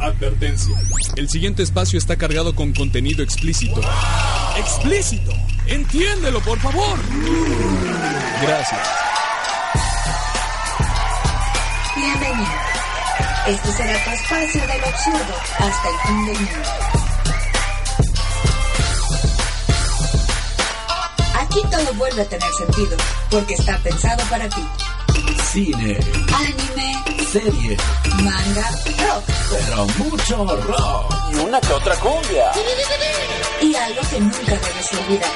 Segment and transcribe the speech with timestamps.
[0.00, 0.74] Advertencia.
[1.16, 3.80] El siguiente espacio está cargado con contenido explícito.
[4.58, 5.32] ¡Explícito!
[5.66, 6.98] ¡Entiéndelo, por favor!
[8.42, 8.80] Gracias.
[11.96, 12.50] Bienvenido.
[13.48, 16.68] Este será tu espacio del absurdo hasta el fin del mundo.
[21.40, 22.96] Aquí todo vuelve a tener sentido,
[23.30, 24.66] porque está pensado para ti.
[25.52, 25.98] Cine,
[26.34, 27.76] Anime, serie,
[28.22, 28.70] manga,
[29.04, 31.14] rock pero mucho rock.
[31.32, 32.50] Y una que otra cumbia.
[33.60, 35.30] y algo que nunca debes olvidar.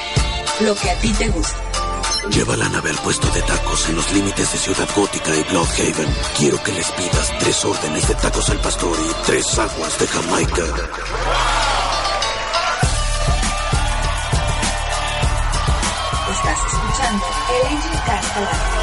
[0.60, 1.58] Lo que a ti te gusta.
[2.30, 6.14] Lleva la nave al puesto de tacos en los límites de Ciudad Gótica y Bloodhaven.
[6.38, 10.64] Quiero que les pidas tres órdenes de tacos al pastor y tres aguas de Jamaica.
[16.32, 18.80] Estás escuchando el Angel Cast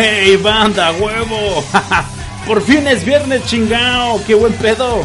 [0.00, 1.64] ¡Hey, banda, huevo!
[2.46, 5.04] Por fin es viernes chingao, qué buen pedo.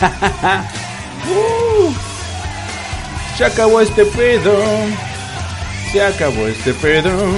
[1.24, 1.92] Uh,
[3.38, 4.52] se acabó este pedo.
[5.92, 7.12] Se acabó este pedo.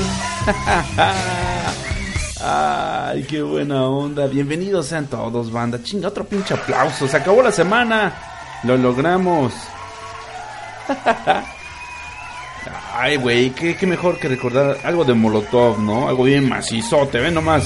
[2.43, 4.27] Ay, qué buena onda.
[4.27, 5.83] Bienvenidos sean todos, banda.
[5.83, 7.07] Chinga, otro pinche aplauso.
[7.07, 8.15] Se acabó la semana.
[8.63, 9.53] Lo logramos.
[12.95, 16.09] Ay, güey, qué, qué mejor que recordar algo de Molotov, ¿no?
[16.09, 17.65] Algo bien macizote, ven nomás.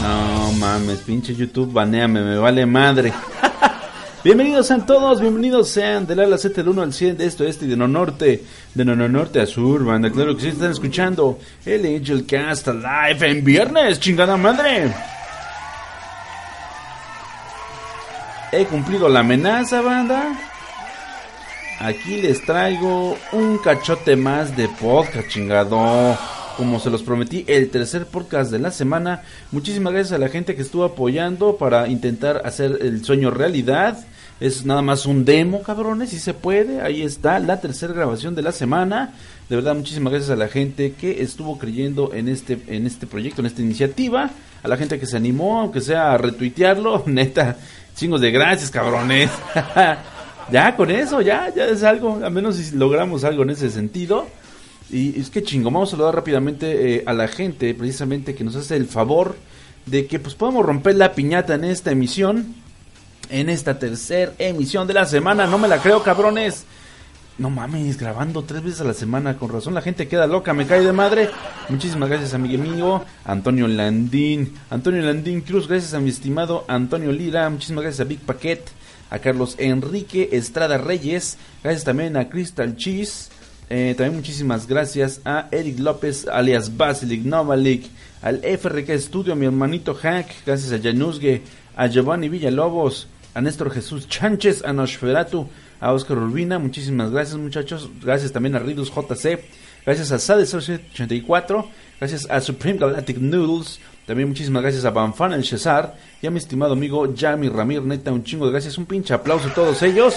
[0.00, 3.12] No mames, pinche YouTube, baneame, me vale madre.
[4.24, 7.66] bienvenidos sean todos, bienvenidos sean del ala 7 del 1 al 100 de esto, este
[7.66, 8.42] y de no norte,
[8.74, 10.10] de no, no norte a sur, banda.
[10.10, 14.92] Claro que sí están escuchando el Angel Cast Live en viernes, chingada madre.
[18.50, 20.51] He cumplido la amenaza, banda.
[21.82, 26.16] Aquí les traigo un cachote más de podcast, chingado.
[26.56, 29.22] Como se los prometí, el tercer podcast de la semana.
[29.50, 33.98] Muchísimas gracias a la gente que estuvo apoyando para intentar hacer el sueño realidad.
[34.38, 36.82] Es nada más un demo, cabrones, si se puede.
[36.82, 39.14] Ahí está la tercera grabación de la semana.
[39.48, 43.40] De verdad, muchísimas gracias a la gente que estuvo creyendo en este, en este proyecto,
[43.40, 44.30] en esta iniciativa.
[44.62, 47.02] A la gente que se animó, aunque sea a retuitearlo.
[47.06, 47.56] Neta,
[47.96, 49.30] chingos de gracias, cabrones.
[50.50, 52.20] ya, con eso, ya, ya es algo.
[52.24, 54.26] Al menos si logramos algo en ese sentido.
[54.90, 58.56] Y es que chingo, vamos a saludar rápidamente eh, a la gente, precisamente que nos
[58.56, 59.36] hace el favor
[59.86, 62.54] de que pues podamos romper la piñata en esta emisión.
[63.30, 66.66] En esta tercera emisión de la semana, no me la creo, cabrones.
[67.38, 70.66] No mames, grabando tres veces a la semana, con razón la gente queda loca, me
[70.66, 71.30] cae de madre.
[71.70, 77.10] Muchísimas gracias a mi amigo Antonio Landín, Antonio Landín Cruz, gracias a mi estimado Antonio
[77.10, 78.62] Lira, muchísimas gracias a Big Paquet,
[79.12, 83.28] a Carlos Enrique Estrada Reyes, gracias también a Crystal Cheese,
[83.68, 87.84] eh, también muchísimas gracias a Eric López, alias Basilic Novalik,
[88.22, 91.42] al FRK Studio, mi hermanito Hack, gracias a Januzgue,
[91.76, 95.46] a Giovanni Villalobos, a Néstor Jesús Chánchez, a Nosferatu,
[95.78, 99.40] a Oscar Urbina, muchísimas gracias muchachos, gracias también a Ridus JC,
[99.84, 101.68] gracias a Sades 84,
[102.00, 103.78] gracias a Supreme Galactic Noodles,
[104.12, 108.12] también muchísimas gracias a Banfan el Cesar y a mi estimado amigo Yami Ramir, neta
[108.12, 110.14] un chingo de gracias, un pinche aplauso a todos ellos.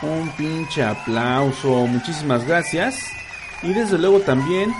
[0.00, 3.00] Un pinche aplauso, muchísimas gracias.
[3.64, 4.72] Y desde luego también,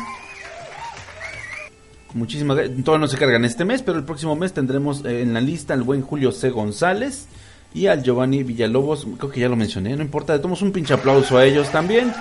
[2.14, 2.84] muchísimas gracias.
[2.84, 5.74] Todavía no se cargan este mes, pero el próximo mes tendremos eh, en la lista
[5.74, 6.50] al buen Julio C.
[6.50, 7.26] González
[7.74, 9.04] y al Giovanni Villalobos.
[9.18, 12.12] Creo que ya lo mencioné, no importa, le tomamos un pinche aplauso a ellos también.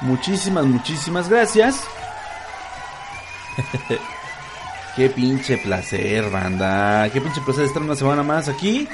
[0.00, 1.86] Muchísimas, muchísimas gracias.
[4.96, 7.10] Qué pinche placer, banda.
[7.12, 8.86] Qué pinche placer estar una semana más aquí.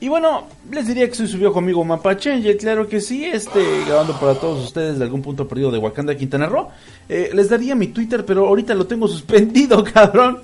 [0.00, 3.84] Y bueno, les diría que soy su viejo amigo Mapache, y claro que sí, este,
[3.84, 6.68] grabando para todos ustedes de algún punto perdido de Wakanda, Quintana Roo.
[7.08, 10.42] Eh, les daría mi Twitter, pero ahorita lo tengo suspendido, cabrón.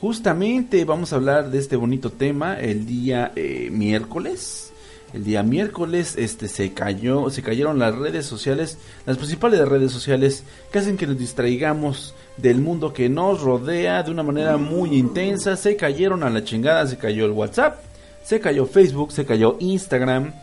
[0.00, 4.65] Justamente vamos a hablar de este bonito tema el día eh, miércoles.
[5.12, 10.42] El día miércoles este se cayó, se cayeron las redes sociales, las principales redes sociales
[10.70, 15.56] que hacen que nos distraigamos del mundo que nos rodea de una manera muy intensa.
[15.56, 17.78] Se cayeron a la chingada, se cayó el WhatsApp,
[18.24, 20.34] se cayó Facebook, se cayó Instagram.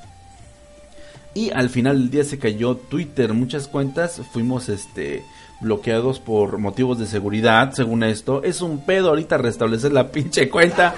[1.36, 5.24] Y al final del día se cayó Twitter, muchas cuentas fuimos este
[5.62, 8.44] bloqueados por motivos de seguridad, según esto.
[8.44, 10.94] Es un pedo ahorita restablecer la pinche cuenta.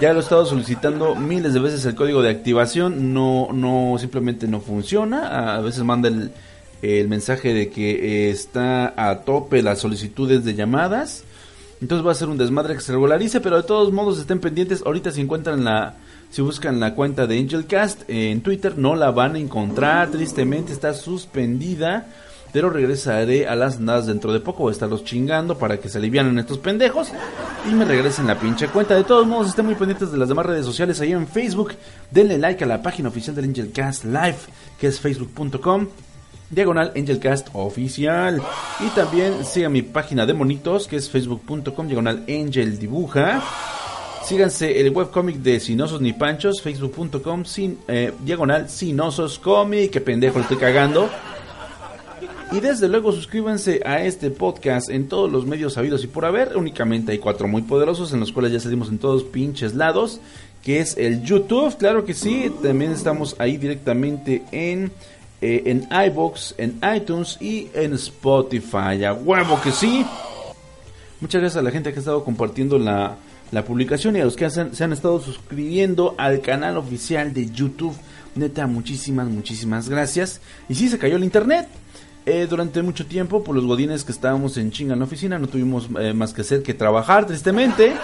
[0.00, 4.46] Ya lo he estado solicitando miles de veces el código de activación, no, no, simplemente
[4.46, 5.56] no funciona.
[5.56, 11.24] A veces manda el, mensaje de que está a tope las solicitudes de llamadas.
[11.80, 14.82] Entonces va a ser un desmadre que se regularice, pero de todos modos estén pendientes.
[14.84, 15.94] Ahorita se encuentran la,
[16.30, 20.10] si buscan la cuenta de Angelcast en Twitter, no la van a encontrar.
[20.10, 22.06] Tristemente está suspendida.
[22.56, 24.62] Pero regresaré a las nadas dentro de poco.
[24.62, 27.12] Voy a estarlos chingando para que se alivianen estos pendejos.
[27.70, 28.94] Y me regresen la pinche cuenta.
[28.94, 31.74] De todos modos, estén muy pendientes de las demás redes sociales ahí en Facebook.
[32.10, 34.38] Denle like a la página oficial del Angelcast Live,
[34.80, 35.86] que es facebook.com
[36.48, 38.40] diagonal Angelcast oficial.
[38.80, 43.42] Y también sigan mi página de monitos, que es facebook.com diagonal Angel Dibuja.
[44.24, 50.38] Síganse el webcomic de Sinosos ni Panchos, facebook.com sin, eh, diagonal Sinosos Comic, que pendejo
[50.38, 51.10] le estoy cagando.
[52.52, 56.56] Y desde luego suscríbanse a este podcast en todos los medios sabidos y por haber.
[56.56, 60.20] Únicamente hay cuatro muy poderosos en los cuales ya salimos en todos pinches lados.
[60.62, 62.52] Que es el YouTube, claro que sí.
[62.62, 64.92] También estamos ahí directamente en,
[65.40, 69.04] eh, en iBox, en iTunes y en Spotify.
[69.04, 70.06] A huevo que sí.
[71.20, 73.16] Muchas gracias a la gente que ha estado compartiendo la,
[73.50, 77.96] la publicación y a los que se han estado suscribiendo al canal oficial de YouTube.
[78.36, 80.40] Neta, muchísimas, muchísimas gracias.
[80.68, 81.68] Y sí, se cayó el internet.
[82.28, 85.46] Eh, durante mucho tiempo, por los godines que estábamos en chinga en la oficina, no
[85.46, 87.94] tuvimos eh, más que hacer que trabajar, tristemente.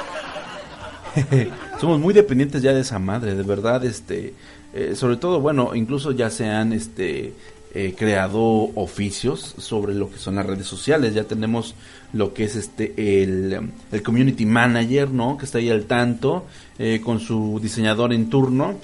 [1.80, 4.34] Somos muy dependientes ya de esa madre, de verdad, este,
[4.74, 7.32] eh, sobre todo, bueno, incluso ya se han, este,
[7.96, 8.42] creado
[8.74, 11.14] oficios sobre lo que son las redes sociales.
[11.14, 11.75] Ya tenemos
[12.12, 15.38] lo que es este el, el community manager, ¿no?
[15.38, 16.44] Que está ahí al tanto
[17.02, 18.75] con su diseñador en turno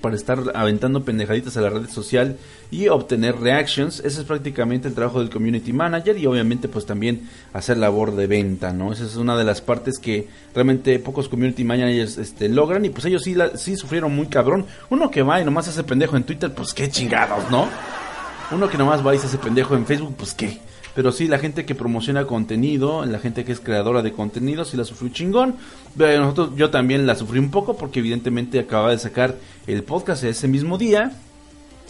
[0.00, 2.38] para estar aventando pendejaditas a la red social
[2.70, 4.00] y obtener reactions.
[4.00, 8.26] Ese es prácticamente el trabajo del community manager y obviamente pues también hacer labor de
[8.26, 8.92] venta, ¿no?
[8.92, 13.04] Esa es una de las partes que realmente pocos community managers este, logran y pues
[13.04, 14.66] ellos sí, sí sufrieron muy cabrón.
[14.90, 17.68] Uno que va y nomás hace pendejo en Twitter, pues qué chingados, ¿no?
[18.50, 20.60] Uno que nomás va y hace pendejo en Facebook, pues qué.
[20.94, 24.78] Pero sí, la gente que promociona contenido, la gente que es creadora de contenido, sí
[24.78, 25.56] la sufrió chingón.
[25.94, 29.34] Nosotros, yo también la sufrí un poco porque evidentemente acababa de sacar
[29.66, 31.12] el podcast ese mismo día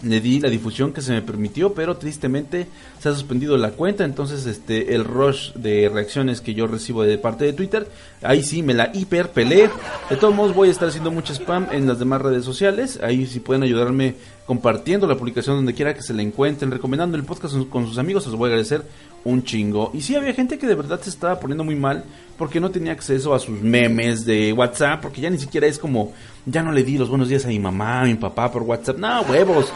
[0.03, 2.67] le di la difusión que se me permitió, pero tristemente
[3.01, 7.19] se ha suspendido la cuenta, entonces este el rush de reacciones que yo recibo de
[7.19, 7.89] parte de Twitter,
[8.23, 9.71] ahí sí me la hiper peleé.
[10.11, 13.27] De todos modos voy a estar haciendo mucho spam en las demás redes sociales, ahí
[13.27, 14.15] si pueden ayudarme
[14.47, 18.27] compartiendo la publicación donde quiera que se la encuentren, recomendando el podcast con sus amigos,
[18.27, 18.83] os voy a agradecer
[19.25, 19.91] un chingo.
[19.93, 22.05] Y sí había gente que de verdad se estaba poniendo muy mal
[22.37, 26.13] porque no tenía acceso a sus memes de WhatsApp, porque ya ni siquiera es como,
[26.45, 28.99] ya no le di los buenos días a mi mamá, a mi papá por WhatsApp,
[28.99, 29.73] no, huevos,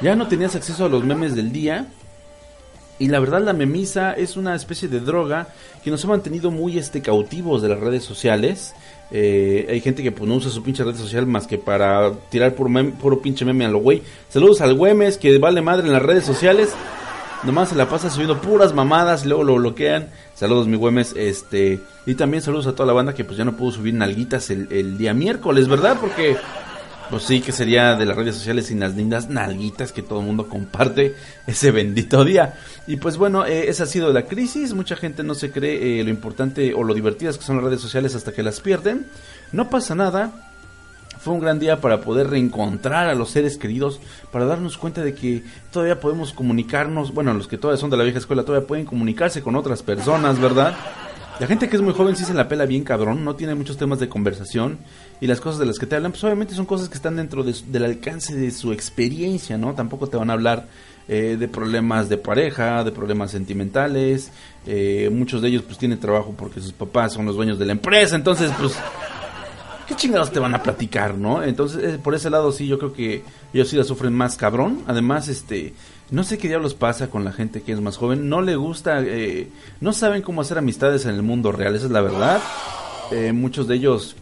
[0.00, 1.86] ya no tenías acceso a los memes del día.
[2.98, 5.48] Y la verdad la memisa es una especie de droga
[5.82, 8.72] que nos ha mantenido muy este cautivos de las redes sociales.
[9.10, 12.54] Eh, hay gente que pues, no usa su pinche red social más que para tirar
[12.54, 14.02] puro, puro pinche meme a lo güey.
[14.28, 16.72] Saludos al Güemes que vale madre en las redes sociales.
[17.44, 20.08] Nomás se la pasa subiendo puras mamadas y luego lo bloquean.
[20.34, 21.12] Saludos, mi Güemes.
[21.14, 24.48] Este, y también saludos a toda la banda que pues ya no pudo subir nalguitas
[24.48, 25.98] el, día miércoles, ¿verdad?
[26.00, 26.38] Porque,
[27.10, 30.26] pues sí, que sería de las redes sociales sin las lindas nalguitas que todo el
[30.26, 32.54] mundo comparte ese bendito día.
[32.86, 34.72] Y pues bueno, eh, esa ha sido la crisis.
[34.72, 37.82] Mucha gente no se cree eh, lo importante o lo divertidas que son las redes
[37.82, 39.06] sociales hasta que las pierden.
[39.52, 40.53] No pasa nada
[41.24, 43.98] fue un gran día para poder reencontrar a los seres queridos,
[44.30, 48.04] para darnos cuenta de que todavía podemos comunicarnos, bueno, los que todavía son de la
[48.04, 50.74] vieja escuela todavía pueden comunicarse con otras personas, ¿verdad?
[51.40, 53.78] La gente que es muy joven sí se la pela bien cabrón, no tiene muchos
[53.78, 54.78] temas de conversación
[55.20, 57.42] y las cosas de las que te hablan, pues obviamente son cosas que están dentro
[57.42, 59.72] del alcance de su experiencia, ¿no?
[59.74, 60.68] Tampoco te van a hablar
[61.08, 64.30] eh, de problemas de pareja, de problemas sentimentales,
[64.66, 67.72] eh, muchos de ellos pues tienen trabajo porque sus papás son los dueños de la
[67.72, 68.74] empresa, entonces pues
[69.86, 71.42] ¿qué chingados te van a platicar, no?
[71.42, 73.22] Entonces, eh, por ese lado sí, yo creo que
[73.52, 74.82] ellos sí la sufren más cabrón.
[74.86, 75.74] Además, este,
[76.10, 78.28] no sé qué diablos pasa con la gente que es más joven.
[78.28, 79.48] No le gusta, eh,
[79.80, 82.40] no saben cómo hacer amistades en el mundo real, esa es la verdad.
[83.12, 84.16] Eh, muchos de ellos,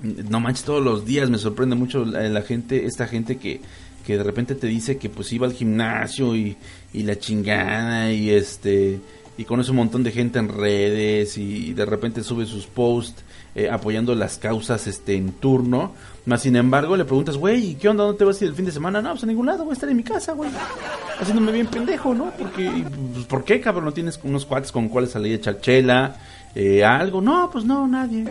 [0.00, 3.60] no manches, todos los días me sorprende mucho la, gente, esta gente que,
[4.04, 6.56] que de repente te dice que pues iba al gimnasio y,
[6.92, 9.00] y la chingada y este
[9.38, 13.24] y conoce un montón de gente en redes y de repente sube sus posts
[13.54, 15.92] eh, apoyando las causas este en turno.
[16.24, 18.04] Más sin embargo, le preguntas, güey, ¿qué onda?
[18.04, 19.02] ¿Dónde te vas a ir el fin de semana?
[19.02, 20.50] No, pues a ningún lado, voy a estar en mi casa, güey.
[21.20, 22.30] Haciéndome bien pendejo, ¿no?
[22.38, 22.70] Porque,
[23.14, 23.86] pues, ¿por qué, cabrón?
[23.86, 26.16] ¿No tienes unos cuates con cuales salir a echar chela?
[26.54, 27.20] Eh, ¿Algo?
[27.20, 28.24] No, pues no, nadie.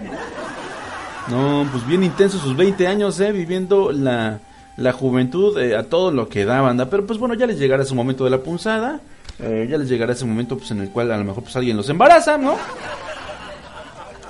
[1.30, 3.32] No, pues bien intenso sus 20 años, ¿eh?
[3.32, 4.40] Viviendo la,
[4.78, 6.90] la juventud eh, a todo lo que da banda.
[6.90, 9.00] Pero pues bueno, ya les llegará ese momento de la punzada.
[9.40, 11.78] eh, ya les llegará ese momento pues en el cual a lo mejor pues alguien
[11.78, 12.56] los embaraza, ¿no?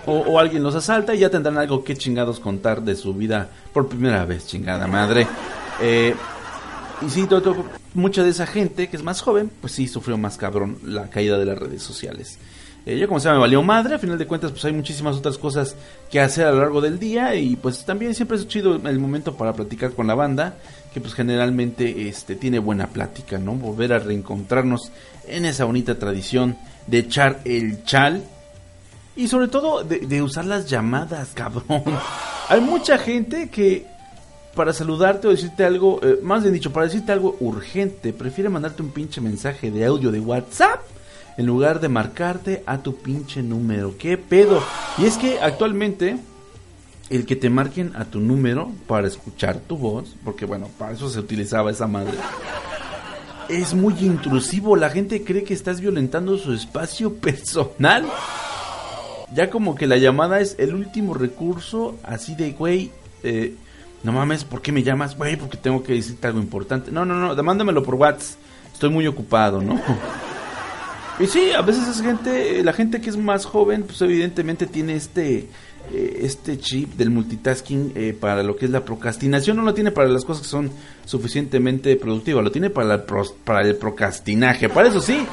[0.08, 3.50] O, o alguien los asalta y ya tendrán algo que chingados contar de su vida
[3.74, 5.28] por primera vez, chingada madre.
[5.82, 6.16] Eh,
[7.06, 10.38] y sí, todo- mucha de esa gente que es más joven, pues sí sufrió más
[10.38, 12.40] cabrón la caída de las redes sociales.
[12.86, 15.38] Eh, yo como se me valió madre, a final de cuentas pues hay muchísimas otras
[15.38, 15.76] cosas
[16.10, 19.36] que hacer a lo largo del día y pues también siempre es chido el momento
[19.36, 20.56] para platicar con la banda,
[20.92, 23.54] que pues generalmente este tiene buena plática, ¿no?
[23.54, 24.92] Volver a reencontrarnos
[25.28, 28.24] en esa bonita tradición de echar el chal
[29.22, 31.84] y sobre todo de, usar las llamadas, cabrón.
[32.50, 33.86] Hay mucha gente que
[34.56, 38.82] para saludarte o decirte algo, eh, más bien dicho, para decirte algo urgente, prefiere mandarte
[38.82, 40.82] un pinche mensaje de audio de WhatsApp
[41.38, 43.96] en lugar de marcarte a tu pinche número.
[43.96, 44.64] ¿Qué pedo?
[44.98, 46.18] Y es que actualmente
[47.12, 51.12] el que te marquen a tu número para escuchar tu voz, porque bueno, para eso
[51.12, 52.18] se utilizaba esa madre.
[53.50, 58.06] Es muy intrusivo, la gente cree que estás violentando su espacio personal.
[59.34, 62.92] Ya como que la llamada es el último recurso, así de, güey,
[63.24, 63.56] eh,
[64.04, 65.16] no mames, ¿por qué me llamas?
[65.16, 66.92] Güey, porque tengo que decirte algo importante.
[66.92, 68.38] No, no, no, mándamelo por WhatsApp.
[68.74, 69.80] Estoy muy ocupado, ¿no?
[71.20, 74.96] Y sí, a veces es gente, la gente que es más joven, pues evidentemente tiene
[74.96, 75.50] este,
[75.94, 79.58] eh, este chip del multitasking eh, para lo que es la procrastinación.
[79.58, 80.72] No lo tiene para las cosas que son
[81.06, 84.68] suficientemente productivas, lo tiene para, la pros- para el procrastinaje.
[84.68, 85.24] Para eso sí,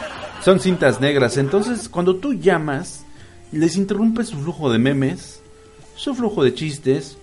[0.44, 1.38] son cintas negras.
[1.38, 3.04] Entonces, cuando tú llamas,
[3.52, 5.40] les interrumpes su flujo de memes,
[5.96, 7.18] su flujo de chistes,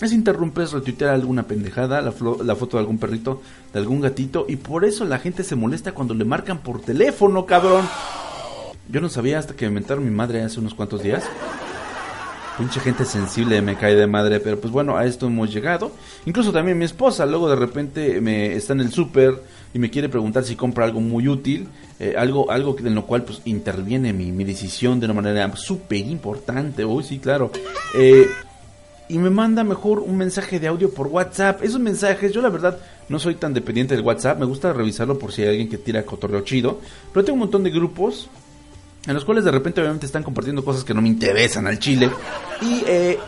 [0.00, 2.14] les interrumpes retuitear alguna pendejada, la,
[2.44, 3.42] la foto de algún perrito,
[3.72, 7.44] de algún gatito, y por eso la gente se molesta cuando le marcan por teléfono,
[7.44, 7.86] cabrón.
[8.90, 11.24] Yo no sabía hasta que me mentaron mi madre hace unos cuantos días.
[12.58, 15.92] Pinche gente sensible me cae de madre, pero pues bueno, a esto hemos llegado.
[16.26, 19.42] Incluso también mi esposa, luego de repente me está en el súper
[19.72, 21.68] y me quiere preguntar si compra algo muy útil,
[22.00, 25.98] eh, algo algo en lo cual pues interviene mi, mi decisión de una manera súper
[25.98, 26.84] importante.
[26.84, 27.52] Uy, sí, claro.
[27.94, 28.26] Eh,
[29.10, 31.62] y me manda mejor un mensaje de audio por WhatsApp.
[31.62, 32.78] Esos mensajes, yo la verdad
[33.10, 36.04] no soy tan dependiente del WhatsApp, me gusta revisarlo por si hay alguien que tira
[36.04, 36.80] cotorreo chido,
[37.12, 38.30] pero tengo un montón de grupos
[39.06, 42.10] en los cuales de repente obviamente están compartiendo cosas que no me interesan al chile
[42.62, 43.18] y eh,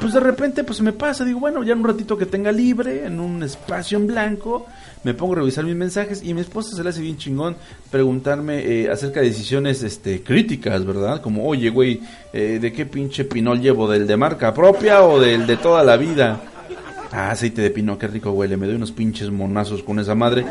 [0.00, 3.06] pues de repente pues me pasa, digo bueno, ya en un ratito que tenga libre,
[3.06, 4.66] en un espacio en blanco,
[5.02, 7.56] me pongo a revisar mis mensajes y mi esposa se le hace bien chingón
[7.90, 11.20] preguntarme eh, acerca de decisiones este críticas, ¿verdad?
[11.20, 12.00] Como, oye, güey,
[12.32, 13.90] eh, ¿de qué pinche pinol llevo?
[13.90, 16.40] ¿Del de marca propia o del de toda la vida?
[17.12, 20.44] Ah, aceite de pino, qué rico huele, me doy unos pinches monazos con esa madre.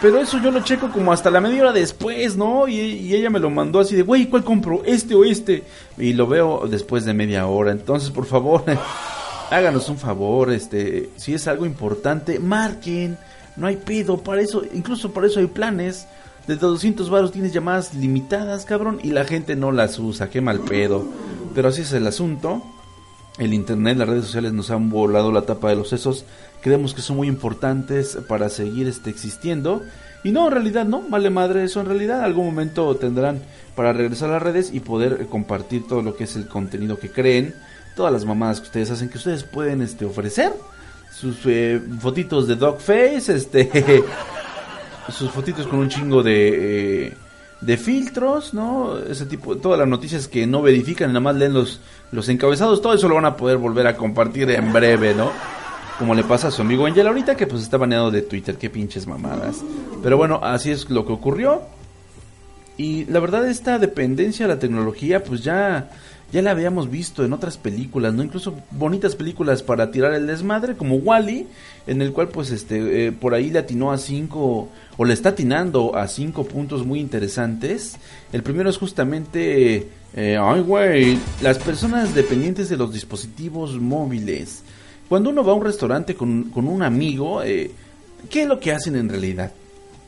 [0.00, 2.68] Pero eso yo lo checo como hasta la media hora después, ¿no?
[2.68, 4.82] Y, ella me lo mandó así de, güey, ¿cuál compro?
[4.84, 5.64] ¿Este o este?
[5.96, 7.72] Y lo veo después de media hora.
[7.72, 8.64] Entonces, por favor,
[9.50, 13.18] háganos un favor, este, si es algo importante, marquen.
[13.56, 16.06] No hay pedo, para eso, incluso para eso hay planes.
[16.46, 20.60] De 200 varos tienes llamadas limitadas, cabrón, y la gente no las usa, qué mal
[20.60, 21.04] pedo.
[21.56, 22.62] Pero así es el asunto.
[23.38, 26.24] El internet, las redes sociales nos han volado la tapa de los sesos.
[26.60, 29.82] Creemos que son muy importantes para seguir este, existiendo.
[30.24, 31.80] Y no, en realidad no, vale madre eso.
[31.80, 33.42] En realidad, algún momento tendrán
[33.76, 36.98] para regresar a las redes y poder eh, compartir todo lo que es el contenido
[36.98, 37.54] que creen.
[37.94, 40.52] Todas las mamadas que ustedes hacen, que ustedes pueden este, ofrecer.
[41.12, 43.70] Sus eh, fotitos de dogface, este.
[45.10, 47.06] sus fotitos con un chingo de.
[47.06, 47.14] eh,
[47.60, 48.98] de filtros, ¿no?
[48.98, 51.80] Ese tipo, todas las noticias que no verifican, nada más leen los,
[52.12, 55.30] los encabezados, todo eso lo van a poder volver a compartir en breve, ¿no?
[55.98, 58.70] Como le pasa a su amigo Angel ahorita que pues está baneado de Twitter, qué
[58.70, 59.62] pinches mamadas.
[60.02, 61.62] Pero bueno, así es lo que ocurrió.
[62.76, 65.90] Y la verdad esta dependencia a la tecnología pues ya
[66.30, 68.22] ya la habíamos visto en otras películas, ¿no?
[68.22, 71.46] Incluso bonitas películas para tirar el desmadre como Wally,
[71.86, 75.30] en el cual pues este eh, por ahí le atinó a cinco o le está
[75.30, 77.96] atinando a cinco puntos muy interesantes.
[78.32, 84.62] El primero es justamente eh, ay güey, las personas dependientes de los dispositivos móviles.
[85.08, 87.70] Cuando uno va a un restaurante con, con un amigo, eh,
[88.28, 89.52] ¿qué es lo que hacen en realidad?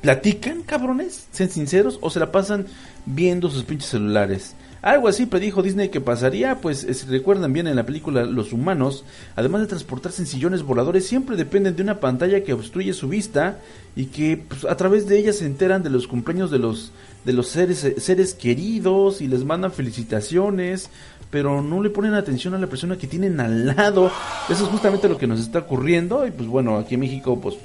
[0.02, 1.26] ¿Platican, cabrones?
[1.30, 1.98] ¿Sean sinceros?
[2.02, 2.66] ¿O se la pasan
[3.06, 4.54] viendo sus pinches celulares?
[4.82, 8.52] Algo así predijo Disney que pasaría, pues eh, si recuerdan bien en la película, los
[8.52, 9.04] humanos,
[9.36, 13.58] además de transportarse en sillones voladores, siempre dependen de una pantalla que obstruye su vista
[13.94, 16.92] y que pues, a través de ella se enteran de los cumpleaños de los
[17.26, 20.88] de los seres eh, seres queridos y les mandan felicitaciones,
[21.30, 24.10] pero no le ponen atención a la persona que tienen al lado.
[24.48, 27.56] Eso es justamente lo que nos está ocurriendo y pues bueno, aquí en México pues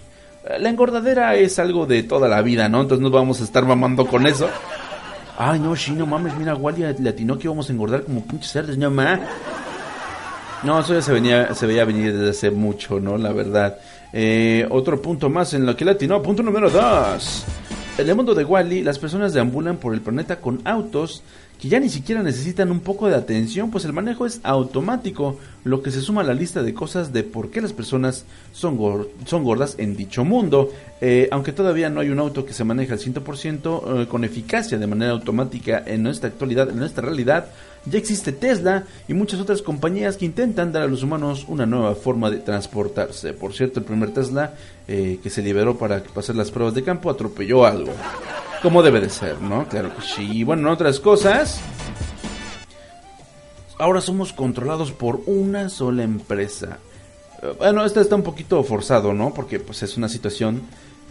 [0.49, 2.81] eh, la engordadera es algo de toda la vida, ¿no?
[2.81, 4.49] Entonces no vamos a estar mamando con eso.
[5.37, 8.51] Ay, no, sí, no mames, mira, Wally le atinó que íbamos a engordar como pinches
[8.51, 9.19] cerdos, no ma.
[10.63, 13.17] No, eso ya se venía, se veía venir desde hace mucho, ¿no?
[13.17, 13.77] La verdad.
[14.13, 16.21] Eh, otro punto más en lo que latino.
[16.21, 17.43] Punto número dos.
[17.97, 21.21] En el mundo de Wally, las personas deambulan por el planeta con autos
[21.59, 25.81] que ya ni siquiera necesitan un poco de atención, pues el manejo es automático, lo
[25.81, 28.77] que se suma a la lista de cosas de por qué las personas son,
[29.25, 30.71] son gordas en dicho mundo.
[31.01, 34.77] Eh, aunque todavía no hay un auto que se maneje al 100% eh, con eficacia
[34.77, 37.47] de manera automática en nuestra actualidad, en nuestra realidad,
[37.85, 41.95] ya existe Tesla y muchas otras compañías que intentan dar a los humanos una nueva
[41.95, 43.33] forma de transportarse.
[43.33, 44.53] Por cierto, el primer Tesla
[44.87, 47.91] eh, que se liberó para pasar las pruebas de campo atropelló algo.
[48.65, 49.67] Como debe de ser, ¿no?
[49.67, 50.43] Claro que sí.
[50.43, 51.61] Bueno, otras cosas.
[53.77, 56.79] Ahora somos controlados por una sola empresa.
[57.43, 59.35] Eh, bueno, esto está un poquito forzado, ¿no?
[59.35, 60.63] Porque pues es una situación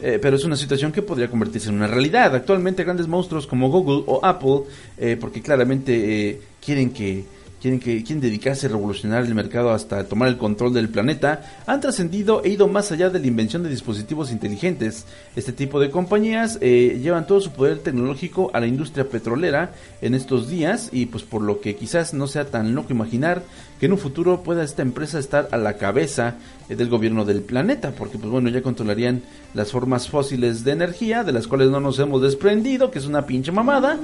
[0.02, 2.34] eh, pero es una situación que podría convertirse en una realidad.
[2.34, 4.62] Actualmente grandes monstruos como Google o Apple,
[4.98, 7.24] eh, porque claramente quieren que
[7.64, 12.44] quieren, que, dedicarse a revolucionar el mercado hasta tomar el control del planeta, han trascendido
[12.44, 15.06] e ido más allá de la invención de dispositivos inteligentes.
[15.34, 20.14] Este tipo de compañías eh, llevan todo su poder tecnológico a la industria petrolera en
[20.14, 23.42] estos días y pues por lo que quizás no sea tan loco imaginar
[23.78, 26.36] que en un futuro pueda esta empresa estar a la cabeza
[26.68, 31.24] eh, del gobierno del planeta, porque pues bueno, ya controlarían las formas fósiles de energía
[31.24, 33.98] de las cuales no nos hemos desprendido, que es una pinche mamada,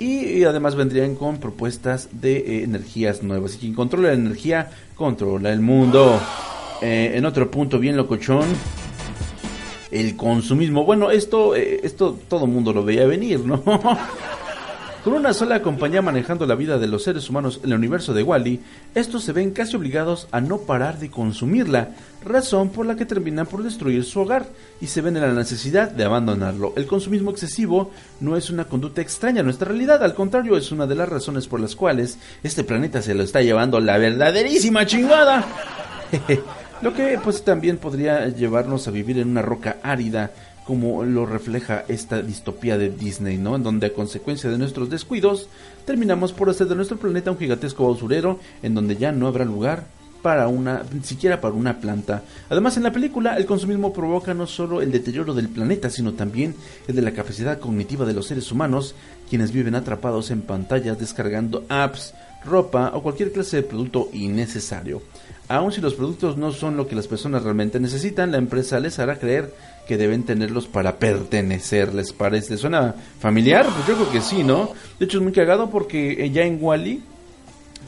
[0.00, 3.54] y, además vendrían con propuestas de eh, energías nuevas.
[3.54, 6.20] Y quien controla la energía, controla el mundo.
[6.80, 8.46] Eh, en otro punto bien locochón,
[9.92, 10.84] el consumismo.
[10.84, 13.62] Bueno, esto, esto todo mundo lo veía venir, ¿no?
[15.04, 18.22] Con una sola compañía manejando la vida de los seres humanos en el universo de
[18.22, 18.60] Wally,
[18.94, 21.88] estos se ven casi obligados a no parar de consumirla,
[22.24, 24.46] razón por la que terminan por destruir su hogar
[24.80, 26.72] y se ven en la necesidad de abandonarlo.
[26.76, 27.90] El consumismo excesivo
[28.20, 31.48] no es una conducta extraña a nuestra realidad, al contrario, es una de las razones
[31.48, 35.44] por las cuales este planeta se lo está llevando la verdaderísima chingada.
[36.82, 40.32] Lo que pues también podría llevarnos a vivir en una roca árida
[40.66, 43.56] como lo refleja esta distopía de Disney, ¿no?
[43.56, 45.48] En donde a consecuencia de nuestros descuidos
[45.84, 49.86] terminamos por hacer de nuestro planeta un gigantesco basurero en donde ya no habrá lugar
[50.22, 52.22] para una, ni siquiera para una planta.
[52.48, 56.54] Además, en la película, el consumismo provoca no solo el deterioro del planeta, sino también
[56.86, 58.94] el de la capacidad cognitiva de los seres humanos,
[59.28, 65.02] quienes viven atrapados en pantallas descargando apps, ropa o cualquier clase de producto innecesario.
[65.48, 68.98] Aun si los productos no son lo que las personas realmente necesitan, la empresa les
[68.98, 69.52] hará creer
[69.86, 72.56] que deben tenerlos para pertenecer, ¿les parece?
[72.56, 73.66] ¿Suena familiar?
[73.66, 74.70] Pues yo creo que sí, ¿no?
[74.98, 77.02] De hecho es muy cagado porque eh, ya en Wally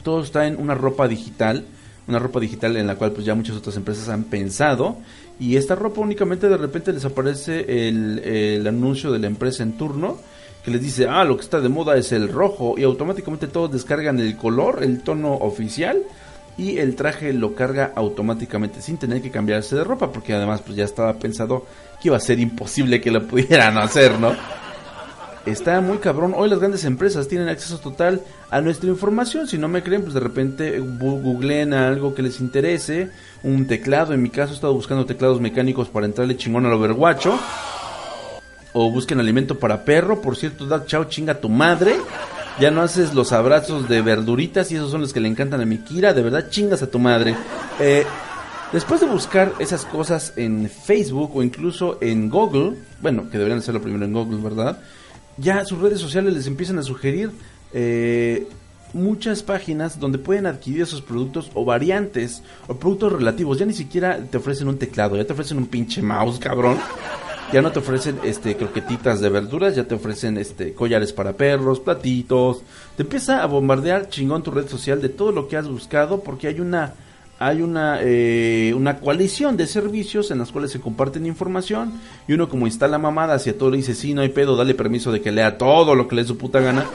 [0.03, 1.65] todos traen una ropa digital,
[2.07, 4.97] una ropa digital en la cual pues ya muchas otras empresas han pensado
[5.39, 9.73] y esta ropa únicamente de repente les aparece el, el anuncio de la empresa en
[9.73, 10.17] turno
[10.63, 13.71] que les dice, ah, lo que está de moda es el rojo y automáticamente todos
[13.71, 16.01] descargan el color, el tono oficial
[16.57, 20.75] y el traje lo carga automáticamente sin tener que cambiarse de ropa porque además pues
[20.75, 21.65] ya estaba pensado
[22.05, 24.35] que iba a ser imposible que lo pudieran hacer, ¿no?
[25.47, 26.35] Está muy cabrón.
[26.35, 29.47] Hoy las grandes empresas tienen acceso total a nuestra información.
[29.47, 33.09] Si no me creen, pues de repente googleen algo que les interese.
[33.41, 34.13] Un teclado.
[34.13, 37.39] En mi caso he estado buscando teclados mecánicos para entrarle chingón al overguacho.
[38.73, 40.21] O busquen alimento para perro.
[40.21, 41.95] Por cierto, da chao chinga tu madre.
[42.59, 45.65] Ya no haces los abrazos de verduritas y esos son los que le encantan a
[45.65, 46.13] mi Kira.
[46.13, 47.35] De verdad, chingas a tu madre.
[47.79, 48.05] Eh,
[48.75, 53.81] después de buscar esas cosas en Facebook o incluso en Google, bueno, que deberían hacerlo
[53.81, 54.79] primero en Google, ¿verdad?
[55.37, 57.31] Ya sus redes sociales les empiezan a sugerir
[57.73, 58.49] eh,
[58.91, 63.57] muchas páginas donde pueden adquirir esos productos o variantes o productos relativos.
[63.57, 66.77] Ya ni siquiera te ofrecen un teclado, ya te ofrecen un pinche mouse, cabrón
[67.53, 71.79] ya no te ofrecen este croquetitas de verduras, ya te ofrecen este collares para perros,
[71.79, 72.63] platitos.
[72.97, 76.47] Te empieza a bombardear chingón tu red social de todo lo que has buscado porque
[76.47, 76.95] hay una
[77.39, 81.93] hay una eh, una coalición de servicios en las cuales se comparten información
[82.27, 84.73] y uno como instala mamadas y a todo le dice sí no hay pedo dale
[84.73, 86.85] permiso de que lea todo lo que le dé su puta gana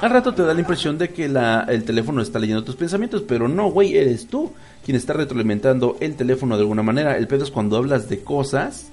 [0.00, 3.24] al rato te da la impresión de que la, el teléfono está leyendo tus pensamientos,
[3.26, 4.52] pero no, güey, eres tú
[4.84, 7.16] quien está retroalimentando el teléfono de alguna manera.
[7.16, 8.92] El pedo es cuando hablas de cosas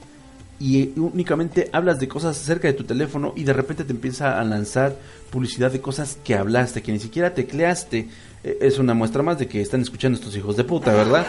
[0.59, 4.43] y únicamente hablas de cosas cerca de tu teléfono y de repente te empieza a
[4.43, 4.95] lanzar
[5.29, 8.07] publicidad de cosas que hablaste, que ni siquiera tecleaste.
[8.43, 11.25] E, es una muestra más de que están escuchando estos hijos de puta, ¿verdad?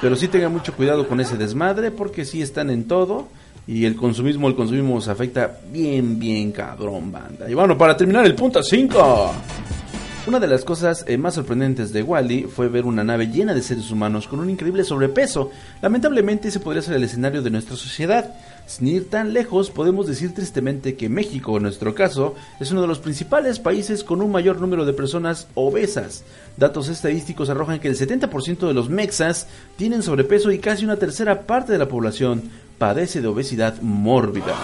[0.00, 3.28] Pero sí tengan mucho cuidado con ese desmadre porque sí están en todo
[3.66, 7.48] y el consumismo, el consumismo afecta bien, bien cabrón, banda.
[7.48, 9.32] Y bueno, para terminar el punto 5.
[10.24, 13.60] Una de las cosas eh, más sorprendentes de Wally fue ver una nave llena de
[13.60, 15.50] seres humanos con un increíble sobrepeso.
[15.80, 18.32] Lamentablemente ese podría ser el escenario de nuestra sociedad.
[18.64, 22.86] Sin ir tan lejos, podemos decir tristemente que México, en nuestro caso, es uno de
[22.86, 26.22] los principales países con un mayor número de personas obesas.
[26.56, 31.48] Datos estadísticos arrojan que el 70% de los mexas tienen sobrepeso y casi una tercera
[31.48, 32.44] parte de la población
[32.78, 34.54] padece de obesidad mórbida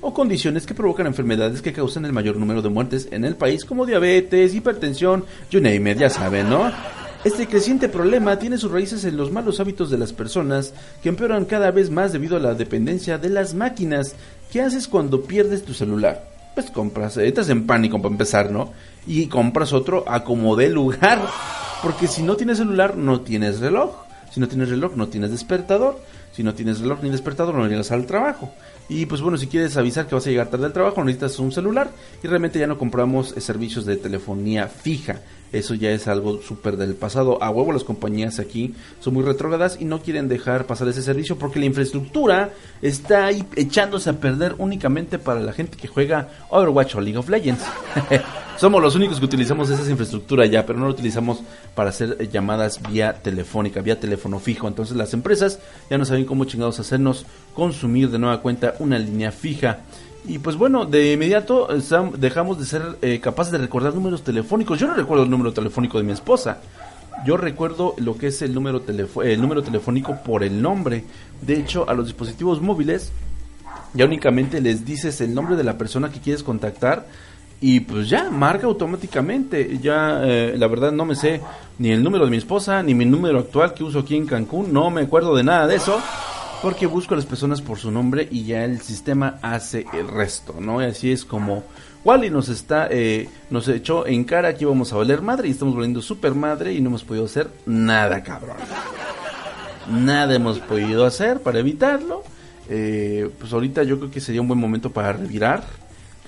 [0.00, 3.64] o condiciones que provocan enfermedades que causan el mayor número de muertes en el país
[3.64, 6.70] como diabetes, hipertensión, you name it, ya saben, ¿no?
[7.24, 11.46] Este creciente problema tiene sus raíces en los malos hábitos de las personas que empeoran
[11.46, 14.14] cada vez más debido a la dependencia de las máquinas.
[14.52, 16.24] ¿Qué haces cuando pierdes tu celular?
[16.54, 18.72] Pues compras, estás en pánico para empezar, ¿no?
[19.06, 21.20] Y compras otro a como de lugar.
[21.82, 23.94] Porque si no tienes celular, no tienes reloj.
[24.30, 26.00] Si no tienes reloj, no tienes despertador.
[26.32, 28.52] Si no tienes reloj ni despertador, no llegas al trabajo.
[28.88, 31.52] Y pues bueno, si quieres avisar que vas a llegar tarde al trabajo, necesitas un
[31.52, 31.90] celular.
[32.22, 35.20] Y realmente ya no compramos eh, servicios de telefonía fija.
[35.52, 37.42] Eso ya es algo súper del pasado.
[37.42, 41.38] A huevo las compañías aquí son muy retrógradas y no quieren dejar pasar ese servicio
[41.38, 42.50] porque la infraestructura
[42.82, 47.28] está ahí echándose a perder únicamente para la gente que juega Overwatch o League of
[47.28, 47.64] Legends.
[48.58, 51.38] Somos los únicos que utilizamos esa infraestructura ya, pero no lo utilizamos
[51.76, 54.66] para hacer llamadas vía telefónica, vía teléfono fijo.
[54.66, 59.30] Entonces las empresas ya no saben cómo chingados hacernos consumir de nueva cuenta una línea
[59.30, 59.82] fija.
[60.28, 61.68] Y pues bueno, de inmediato
[62.18, 64.78] dejamos de ser eh, capaces de recordar números telefónicos.
[64.78, 66.58] Yo no recuerdo el número telefónico de mi esposa.
[67.24, 68.82] Yo recuerdo lo que es el número,
[69.24, 71.04] el número telefónico por el nombre.
[71.40, 73.10] De hecho, a los dispositivos móviles
[73.94, 77.06] ya únicamente les dices el nombre de la persona que quieres contactar
[77.62, 79.78] y pues ya, marca automáticamente.
[79.78, 81.40] Ya, eh, la verdad no me sé
[81.78, 84.74] ni el número de mi esposa, ni mi número actual que uso aquí en Cancún.
[84.74, 85.98] No me acuerdo de nada de eso
[86.62, 90.56] porque busco a las personas por su nombre y ya el sistema hace el resto,
[90.60, 90.80] ¿no?
[90.80, 91.64] Así es como
[92.04, 95.74] Wally nos está, eh, nos echó en cara que íbamos a valer madre y estamos
[95.74, 98.56] volviendo super madre y no hemos podido hacer nada, cabrón.
[99.90, 102.22] Nada hemos podido hacer para evitarlo.
[102.68, 105.64] Eh, pues ahorita yo creo que sería un buen momento para revirar.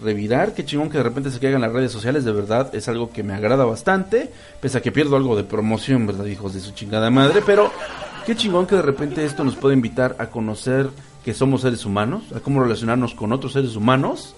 [0.03, 3.11] Revirar, qué chingón que de repente se caigan las redes sociales, de verdad es algo
[3.11, 6.71] que me agrada bastante, pese a que pierdo algo de promoción, ¿verdad, hijos de su
[6.71, 7.43] chingada madre?
[7.45, 7.71] Pero
[8.27, 10.91] Qué chingón que de repente esto nos puede invitar a conocer
[11.25, 14.35] que somos seres humanos, a cómo relacionarnos con otros seres humanos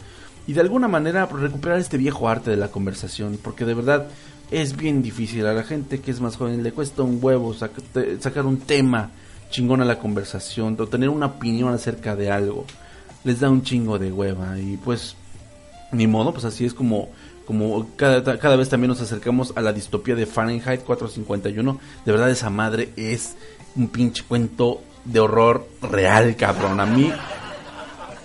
[0.47, 4.07] y de alguna manera recuperar este viejo arte de la conversación, porque de verdad
[4.51, 8.47] es bien difícil a la gente que es más joven le cuesta un huevo sacar
[8.47, 9.11] un tema
[9.51, 12.65] chingón a la conversación o tener una opinión acerca de algo.
[13.25, 15.17] Les da un chingo de hueva y pues
[15.93, 17.11] ni modo, pues así es como
[17.45, 21.81] como cada, cada vez también nos acercamos a la distopía de Fahrenheit 451.
[22.05, 23.37] De verdad esa madre es
[23.77, 26.81] un pinche cuento de horror real, cabrón.
[26.81, 27.13] A mí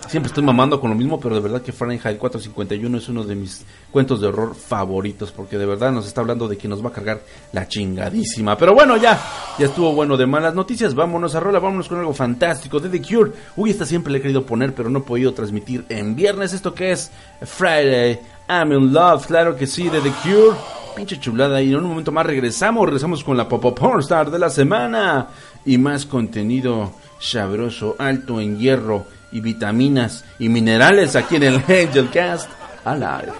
[0.08, 3.34] siempre estoy mamando con lo mismo, pero de verdad que Fahrenheit 451 es uno de
[3.34, 6.88] mis cuentos de horror favoritos, porque de verdad nos está hablando de que nos va
[6.88, 7.20] a cargar
[7.52, 8.56] la chingadísima.
[8.56, 9.20] Pero bueno, ya,
[9.58, 10.94] ya estuvo bueno de malas noticias.
[10.94, 13.32] Vámonos a rola, vámonos con algo fantástico de The Cure.
[13.56, 16.52] Uy, esta siempre le he querido poner, pero no he podido transmitir en viernes.
[16.52, 17.10] Esto que es
[17.42, 18.18] Friday,
[18.48, 20.56] I'm in Love, claro que sí, de The Cure
[20.96, 21.62] pinche chulada.
[21.62, 25.28] Y en un momento más regresamos, regresamos con la Pop Star de la semana.
[25.64, 32.08] Y más contenido sabroso, alto en hierro y vitaminas y minerales aquí en el Angel
[32.12, 32.48] Cast
[32.84, 33.32] Alive.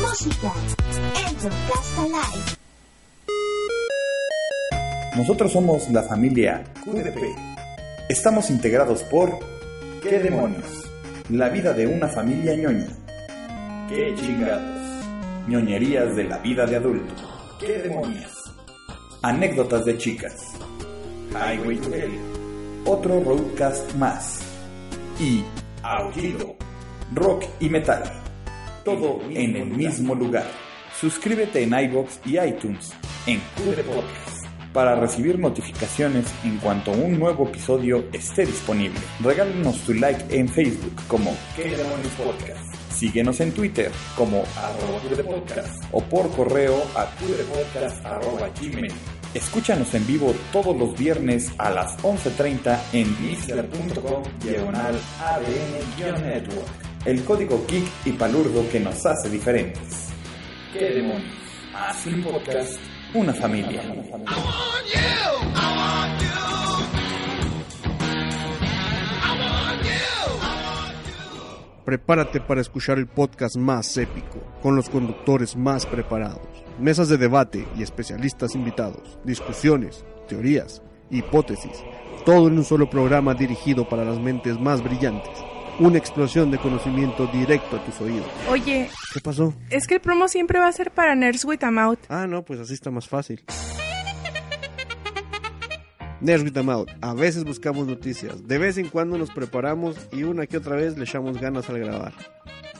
[0.00, 0.52] Música,
[1.26, 2.60] Angel Cast Alive.
[5.16, 7.18] Nosotros somos la familia QDP.
[8.08, 9.38] Estamos integrados por
[10.02, 10.64] ¿Qué demonios?
[11.28, 12.88] La vida de una familia ñoña
[13.88, 14.80] ¡Qué chingados!
[15.48, 17.14] ñoñerías de la vida de adulto.
[17.58, 18.32] ¡Qué demonios!
[19.22, 20.34] Anécdotas de chicas.
[21.32, 22.29] Highway to Hell.
[22.86, 24.40] Otro roadcast más.
[25.20, 25.44] Y
[25.82, 26.56] Aullido.
[27.14, 28.02] Rock y metal.
[28.84, 30.46] Todo en el mismo lugar.
[30.98, 32.92] Suscríbete en iBox y iTunes
[33.26, 38.98] en Cube Podcast para recibir notificaciones en cuanto un nuevo episodio esté disponible.
[39.22, 42.74] Regálenos tu like en Facebook como ¿Qué demonios podcast?
[42.92, 47.08] Síguenos en Twitter como arroba podcast o por correo a
[48.60, 48.92] gmail.
[49.32, 56.66] Escúchanos en vivo todos los viernes a las 11.30 en mixler.com diagonal ADN-network.
[57.04, 60.08] El código geek y palurdo que nos hace diferentes.
[60.72, 61.32] ¿Qué demonios?
[61.72, 62.78] Así un podcast,
[63.14, 63.82] una familia.
[71.84, 76.46] Prepárate para escuchar el podcast más épico, con los conductores más preparados,
[76.78, 81.72] mesas de debate y especialistas invitados, discusiones, teorías, hipótesis,
[82.24, 85.32] todo en un solo programa dirigido para las mentes más brillantes.
[85.78, 88.26] Una explosión de conocimiento directo a tus oídos.
[88.50, 89.54] Oye, ¿Qué pasó?
[89.70, 92.00] es que el promo siempre va a ser para Nerds with a Mouth.
[92.10, 93.42] Ah, no, pues así está más fácil.
[96.20, 96.88] Nerds with a Mouth.
[97.00, 100.98] A veces buscamos noticias, de vez en cuando nos preparamos y una que otra vez
[100.98, 102.12] le echamos ganas al grabar.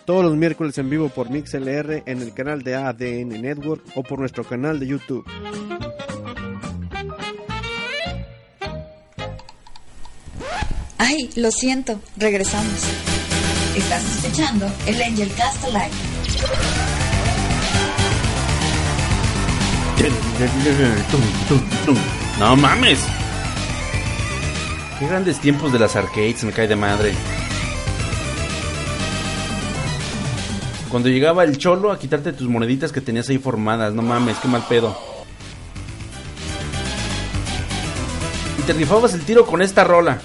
[0.04, 4.18] Todos los miércoles en vivo por MixLR en el canal de ADN Network o por
[4.18, 5.24] nuestro canal de YouTube.
[10.98, 12.84] Ay, lo siento, regresamos.
[13.76, 15.90] Estás escuchando el Angel Cast Live.
[22.38, 22.98] No mames.
[25.00, 27.14] Qué grandes tiempos de las arcades, me cae de madre.
[30.90, 34.48] Cuando llegaba el cholo a quitarte tus moneditas que tenías ahí formadas, no mames, qué
[34.48, 34.94] mal pedo.
[38.58, 40.20] Y te rifabas el tiro con esta rola.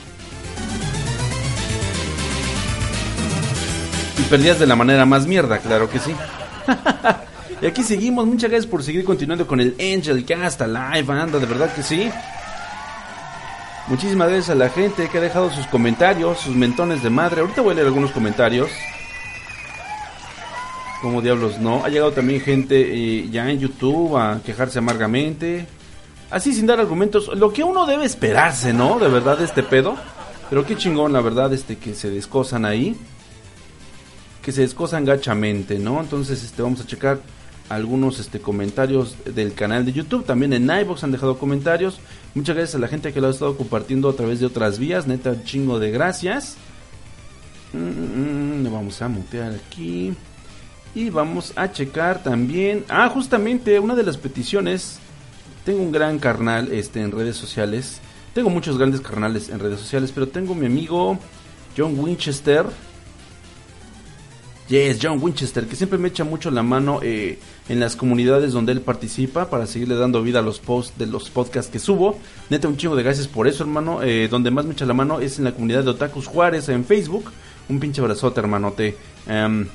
[4.20, 6.14] Y perdías de la manera más mierda, claro que sí.
[7.62, 11.46] y aquí seguimos, muchas gracias por seguir continuando con el Angel Cast Live, anda, de
[11.46, 12.12] verdad que sí.
[13.88, 17.41] Muchísimas gracias a la gente que ha dejado sus comentarios, sus mentones de madre.
[17.41, 18.71] Ahorita voy a leer algunos comentarios.
[21.04, 21.86] Como diablos no.
[21.86, 25.67] Ha llegado también gente eh, ya en YouTube a quejarse amargamente.
[26.32, 27.30] Así sin dar argumentos.
[27.36, 28.98] Lo que uno debe esperarse, ¿no?
[28.98, 29.95] De verdad, este pedo.
[30.50, 32.98] Pero qué chingón, la verdad, este que se descosan ahí.
[34.41, 36.02] Que se descosan gachamente, ¿no?
[36.02, 37.19] Entonces, este, vamos a checar
[37.69, 40.25] algunos este, comentarios del canal de YouTube.
[40.25, 41.99] También en iVoox han dejado comentarios.
[42.34, 45.08] Muchas gracias a la gente que lo ha estado compartiendo a través de otras vías.
[45.08, 46.58] Neta, chingo de gracias.
[47.73, 50.13] Mm, mm, mm, vamos a mutear aquí.
[50.93, 52.86] Y vamos a checar también.
[52.88, 54.99] Ah, justamente una de las peticiones.
[55.65, 57.99] Tengo un gran carnal este, en redes sociales.
[58.34, 60.12] Tengo muchos grandes carnales en redes sociales.
[60.13, 61.17] Pero tengo mi amigo
[61.75, 62.65] John Winchester.
[64.67, 67.38] Yes, John Winchester, que siempre me echa mucho la mano eh,
[67.69, 71.30] en las comunidades donde él participa para seguirle dando vida a los posts de los
[71.30, 72.17] podcasts que subo.
[72.49, 74.01] Neta, un chingo de gracias por eso, hermano.
[74.01, 76.84] Eh, donde más me echa la mano es en la comunidad de Otakus Juárez en
[76.84, 77.32] Facebook.
[77.69, 78.97] Un pinche abrazote, hermanote.
[79.28, 79.67] Em,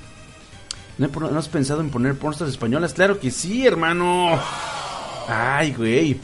[0.99, 2.93] ¿no, he por- ¿No has pensado en poner pornstas españolas?
[2.93, 4.41] Claro que sí, hermano.
[5.29, 6.19] Ay, güey.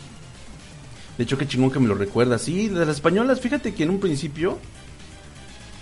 [1.16, 2.36] De hecho, qué chingón que me lo recuerda.
[2.36, 4.58] Sí, de las españolas, fíjate que en un principio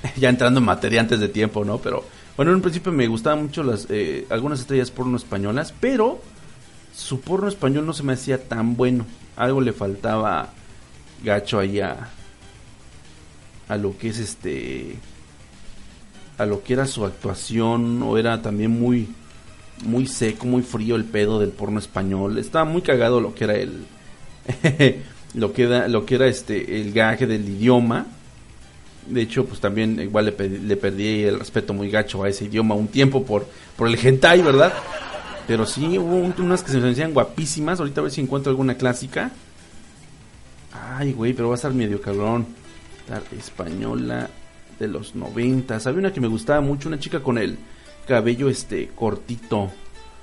[0.16, 1.78] ya entrando en materia antes de tiempo, ¿no?
[1.78, 2.04] Pero
[2.36, 6.20] bueno, en un principio me gustaban mucho las eh, algunas estrellas porno españolas, pero
[6.94, 9.06] su porno español no se me hacía tan bueno.
[9.36, 10.50] Algo le faltaba
[11.22, 12.10] gacho ahí a,
[13.68, 14.96] a lo que es este
[16.38, 19.08] a lo que era su actuación o era también muy
[19.84, 22.38] muy seco, muy frío el pedo del porno español.
[22.38, 23.86] Estaba muy cagado lo que era el
[25.34, 28.06] lo que era lo que era este el gaje del idioma.
[29.08, 32.46] De hecho, pues también igual le, pe- le perdí el respeto muy gacho a ese
[32.46, 34.72] idioma un tiempo por, por el hentai, ¿verdad?
[35.46, 37.78] Pero sí, hubo un- unas que se me hacían guapísimas.
[37.80, 39.30] Ahorita a ver si encuentro alguna clásica.
[40.72, 42.46] Ay, güey, pero va a estar medio cabrón.
[43.08, 44.30] La española
[44.78, 45.86] de los noventas.
[45.86, 47.58] Había una que me gustaba mucho, una chica con el
[48.08, 49.70] cabello este cortito.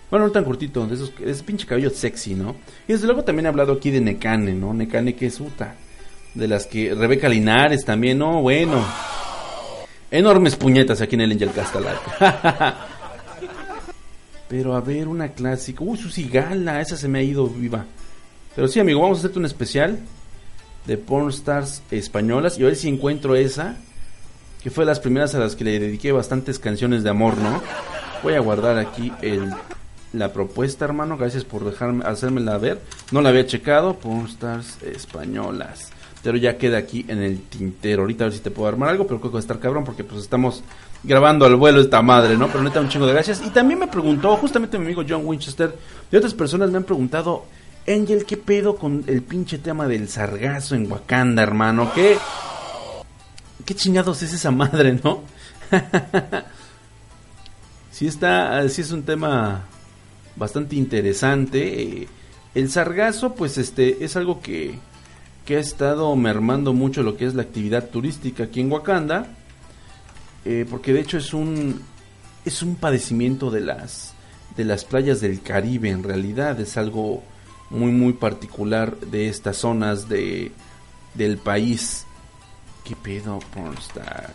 [0.10, 2.56] Bueno, no tan cortito, de esos, ese pinche cabello sexy, ¿no?
[2.88, 4.74] Y desde luego también he hablado aquí de Necane, ¿no?
[4.74, 5.76] Necane que es puta.
[6.34, 8.84] De las que Rebeca Linares también, no, bueno.
[10.10, 11.98] Enormes puñetas aquí en el Angel Castalar.
[14.50, 15.82] Pero a ver, una clásica.
[15.82, 17.86] Uy, Susi Gala, esa se me ha ido viva.
[18.54, 20.00] Pero sí, amigo, vamos a hacerte un especial
[20.86, 22.60] de pornstars españolas.
[22.60, 23.78] Y a ver si encuentro esa.
[24.62, 27.64] Que fue las primeras a las que le dediqué bastantes canciones de amor, ¿no?
[28.22, 29.50] Voy a guardar aquí el,
[30.12, 31.18] la propuesta, hermano.
[31.18, 32.82] Gracias por dejarme hacérmela ver.
[33.12, 33.96] No la había checado.
[34.00, 35.92] Pornstars españolas.
[36.24, 38.04] Pero ya queda aquí en el tintero.
[38.04, 39.08] Ahorita a ver si te puedo armar algo.
[39.08, 40.64] Pero creo que va a estar cabrón porque pues estamos
[41.04, 42.48] grabando al vuelo esta madre, ¿no?
[42.48, 43.42] Pero neta, un chingo de gracias.
[43.46, 45.76] Y también me preguntó, justamente mi amigo John Winchester,
[46.12, 47.46] y otras personas me han preguntado,
[47.88, 51.92] Angel, ¿qué pedo con el pinche tema del sargazo en Wakanda, hermano?
[51.94, 52.18] ¿Qué,
[53.66, 55.22] qué chingados es esa madre, no?
[57.92, 59.64] sí está, sí es un tema
[60.36, 62.08] bastante interesante.
[62.54, 64.78] El sargazo, pues este, es algo que,
[65.46, 69.28] que ha estado mermando mucho lo que es la actividad turística aquí en Wakanda.
[70.46, 71.82] Eh, porque de hecho es un
[72.46, 74.14] es un padecimiento de las
[74.56, 76.60] de las playas del Caribe en realidad.
[76.60, 77.24] Es algo
[77.70, 80.52] muy muy particular de estas zonas de
[81.14, 82.06] del país.
[82.84, 84.32] Qué pedo pornstar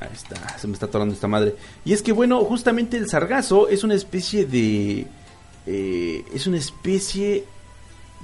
[0.00, 1.56] ahí está se me está atorando esta madre.
[1.84, 5.06] Y es que bueno justamente el sargazo es una especie de
[5.66, 7.44] eh, es una especie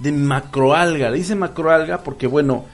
[0.03, 2.65] de macroalga le dice macroalga porque bueno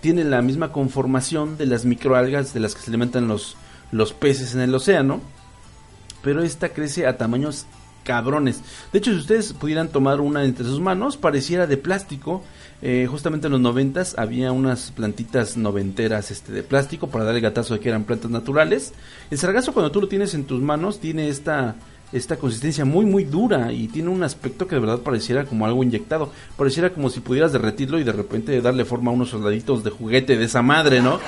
[0.00, 3.56] tiene la misma conformación de las microalgas de las que se alimentan los,
[3.92, 5.20] los peces en el océano,
[6.22, 7.66] pero esta crece a tamaños
[8.02, 8.62] cabrones.
[8.92, 12.42] De hecho, si ustedes pudieran tomar una entre sus manos, pareciera de plástico.
[12.82, 17.42] Eh, justamente en los noventas había unas plantitas noventeras este, de plástico para dar el
[17.42, 18.94] gatazo de que eran plantas naturales.
[19.30, 21.76] El sargazo cuando tú lo tienes en tus manos tiene esta
[22.12, 25.84] esta consistencia muy muy dura y tiene un aspecto que de verdad pareciera como algo
[25.84, 26.30] inyectado.
[26.56, 30.36] Pareciera como si pudieras derretirlo y de repente darle forma a unos soldaditos de juguete
[30.36, 31.20] de esa madre, ¿no?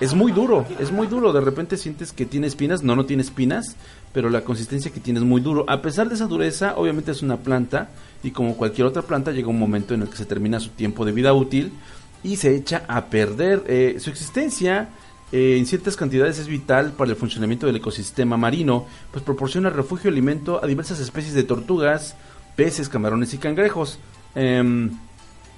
[0.00, 1.32] Es muy duro, es muy duro.
[1.34, 3.76] De repente sientes que tiene espinas, no, no tiene espinas,
[4.14, 5.66] pero la consistencia que tiene es muy duro.
[5.68, 7.90] A pesar de esa dureza, obviamente es una planta
[8.22, 11.04] y como cualquier otra planta llega un momento en el que se termina su tiempo
[11.04, 11.72] de vida útil
[12.22, 13.64] y se echa a perder.
[13.66, 14.88] Eh, su existencia
[15.32, 20.10] eh, en ciertas cantidades es vital para el funcionamiento del ecosistema marino, pues proporciona refugio
[20.10, 22.16] y alimento a diversas especies de tortugas,
[22.56, 23.98] peces, camarones y cangrejos.
[24.34, 24.90] Em,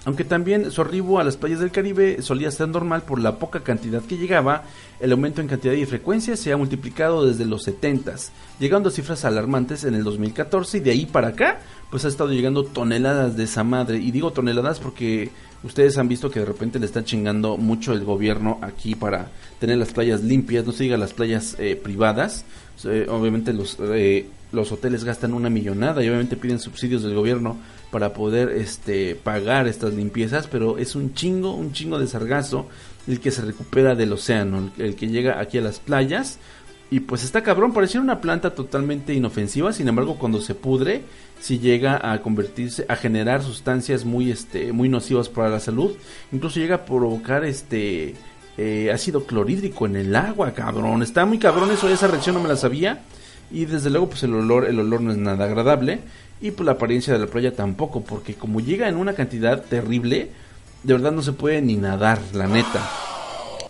[0.05, 3.61] aunque también su arribo a las playas del Caribe solía ser normal por la poca
[3.61, 4.65] cantidad que llegaba,
[4.99, 8.15] el aumento en cantidad y frecuencia se ha multiplicado desde los 70,
[8.59, 12.31] llegando a cifras alarmantes en el 2014 y de ahí para acá, pues ha estado
[12.31, 13.99] llegando toneladas de esa madre.
[13.99, 15.31] Y digo toneladas porque
[15.65, 19.79] ustedes han visto que de repente le está chingando mucho el gobierno aquí para tener
[19.79, 22.45] las playas limpias, no se diga las playas eh, privadas.
[22.85, 27.57] Eh, obviamente los, eh, los hoteles gastan una millonada y obviamente piden subsidios del gobierno
[27.91, 32.67] para poder este pagar estas limpiezas, pero es un chingo, un chingo de sargazo
[33.07, 36.39] el que se recupera del océano, el, que llega aquí a las playas
[36.93, 41.01] y pues está cabrón, pareciera una planta totalmente inofensiva, sin embargo cuando se pudre,
[41.41, 45.93] si llega a convertirse, a generar sustancias muy este, muy nocivas para la salud,
[46.33, 48.15] incluso llega a provocar este
[48.59, 51.03] eh, ácido clorhídrico en el agua, cabrón.
[51.03, 53.01] Está muy cabrón eso, esa reacción no me la sabía.
[53.51, 56.01] Y desde luego, pues el olor, el olor no es nada agradable.
[56.43, 60.31] Y pues la apariencia de la playa tampoco, porque como llega en una cantidad terrible,
[60.83, 62.91] de verdad no se puede ni nadar, la neta.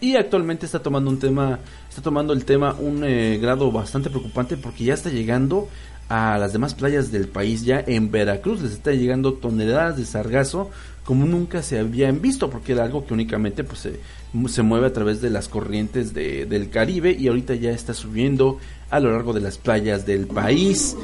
[0.03, 1.61] Y actualmente está tomando un tema,
[1.93, 5.69] está tomando el tema un eh, grado bastante preocupante porque ya está llegando
[6.09, 7.67] a las demás playas del país.
[7.67, 10.71] Ya en Veracruz les está llegando toneladas de sargazo
[11.05, 14.01] como nunca se habían visto, porque era algo que únicamente pues, se,
[14.49, 18.59] se mueve a través de las corrientes de, del Caribe y ahorita ya está subiendo
[18.89, 20.97] a lo largo de las playas del país.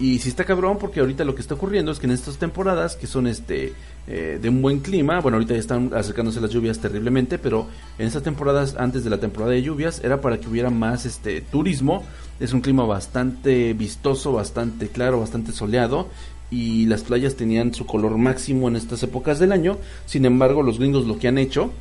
[0.00, 2.96] Y si está cabrón, porque ahorita lo que está ocurriendo es que en estas temporadas,
[2.96, 3.74] que son este
[4.06, 8.06] eh, de un buen clima, bueno, ahorita ya están acercándose las lluvias terriblemente, pero en
[8.06, 12.04] estas temporadas, antes de la temporada de lluvias, era para que hubiera más este turismo.
[12.40, 16.08] Es un clima bastante vistoso, bastante claro, bastante soleado
[16.50, 19.78] y las playas tenían su color máximo en estas épocas del año.
[20.06, 21.72] Sin embargo, los gringos lo que han hecho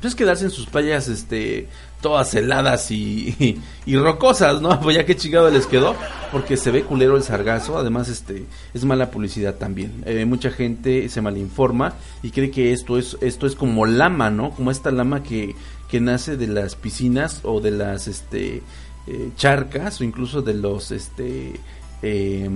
[0.00, 1.68] pues, es quedarse en sus playas este
[2.00, 4.80] todas heladas y, y, rocosas, ¿no?
[4.82, 5.94] Pues ya que chingado les quedó,
[6.32, 10.02] porque se ve culero el sargazo, además este es mala publicidad también.
[10.06, 14.50] Eh, mucha gente se malinforma y cree que esto es esto es como lama, ¿no?
[14.52, 15.54] Como esta lama que,
[15.88, 18.62] que nace de las piscinas o de las este
[19.06, 21.60] eh, charcas o incluso de los este
[22.02, 22.48] eh,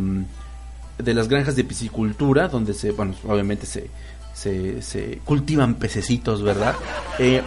[0.98, 3.90] de las granjas de piscicultura, donde se, bueno, obviamente se,
[4.34, 6.74] se, cultivan pececitos, ¿verdad?
[7.18, 7.42] Eh,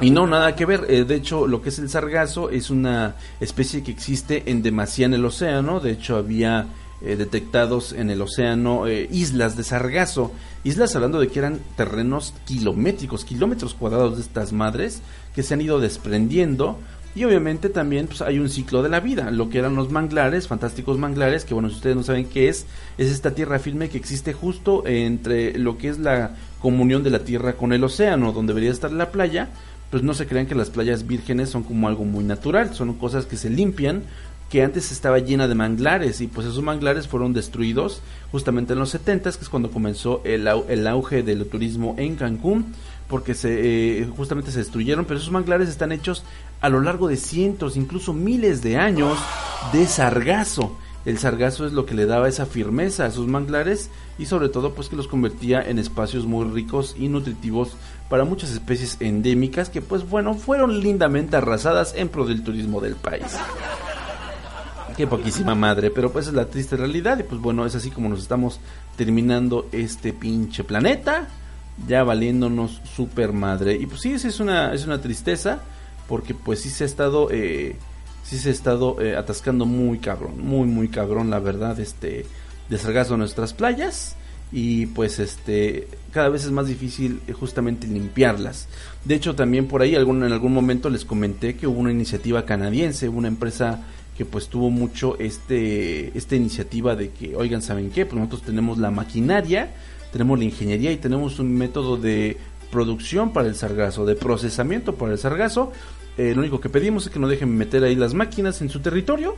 [0.00, 0.86] y no, nada que ver.
[0.88, 5.06] Eh, de hecho, lo que es el sargazo es una especie que existe en demasía
[5.06, 5.80] en el océano.
[5.80, 6.66] De hecho, había
[7.00, 10.32] eh, detectados en el océano islas de sargazo.
[10.64, 15.02] Islas hablando de que eran terrenos kilométricos, kilómetros cuadrados de estas madres
[15.34, 16.78] que se han ido desprendiendo
[17.14, 20.48] y obviamente también pues, hay un ciclo de la vida, lo que eran los manglares,
[20.48, 23.98] fantásticos manglares, que bueno, si ustedes no saben qué es, es esta tierra firme que
[23.98, 28.52] existe justo entre lo que es la comunión de la tierra con el océano, donde
[28.52, 29.50] debería estar la playa,
[29.90, 33.26] pues no se crean que las playas vírgenes son como algo muy natural, son cosas
[33.26, 34.04] que se limpian,
[34.48, 38.90] que antes estaba llena de manglares y pues esos manglares fueron destruidos justamente en los
[38.90, 42.74] 70 que es cuando comenzó el, el auge del turismo en Cancún
[43.12, 46.24] porque se eh, justamente se destruyeron, pero esos manglares están hechos
[46.62, 49.18] a lo largo de cientos, incluso miles de años
[49.70, 50.78] de sargazo.
[51.04, 54.72] El sargazo es lo que le daba esa firmeza a esos manglares y sobre todo
[54.72, 57.72] pues que los convertía en espacios muy ricos y nutritivos
[58.08, 62.96] para muchas especies endémicas que pues bueno fueron lindamente arrasadas en pro del turismo del
[62.96, 63.36] país.
[64.96, 68.08] Qué poquísima madre, pero pues es la triste realidad y pues bueno, es así como
[68.08, 68.58] nos estamos
[68.96, 71.28] terminando este pinche planeta
[71.86, 73.74] ya valiéndonos super madre.
[73.74, 75.60] Y pues sí, es una, es una tristeza,
[76.08, 77.76] porque pues sí se ha estado, eh,
[78.24, 82.26] sí se ha estado eh, atascando muy cabrón, muy, muy cabrón, la verdad, este,
[82.68, 84.16] de sargazo nuestras playas.
[84.54, 88.68] Y pues este, cada vez es más difícil eh, justamente limpiarlas.
[89.02, 92.44] De hecho, también por ahí algún, en algún momento les comenté que hubo una iniciativa
[92.44, 93.80] canadiense, una empresa
[94.16, 98.76] que pues tuvo mucho este esta iniciativa de que oigan saben qué pues nosotros tenemos
[98.76, 99.70] la maquinaria
[100.12, 102.36] tenemos la ingeniería y tenemos un método de
[102.70, 105.72] producción para el sargazo, de procesamiento para el sargazo.
[106.18, 108.80] Eh, lo único que pedimos es que no dejen meter ahí las máquinas en su
[108.80, 109.34] territorio,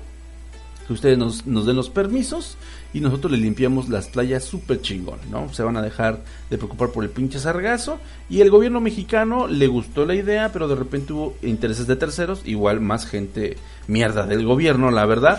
[0.87, 2.57] que ustedes nos, nos den los permisos
[2.93, 5.53] y nosotros le limpiamos las playas súper chingón, ¿no?
[5.53, 7.99] Se van a dejar de preocupar por el pinche sargazo
[8.29, 12.43] y el gobierno mexicano le gustó la idea, pero de repente hubo intereses de terceros,
[12.45, 13.57] igual más gente
[13.87, 15.39] mierda del gobierno, la verdad.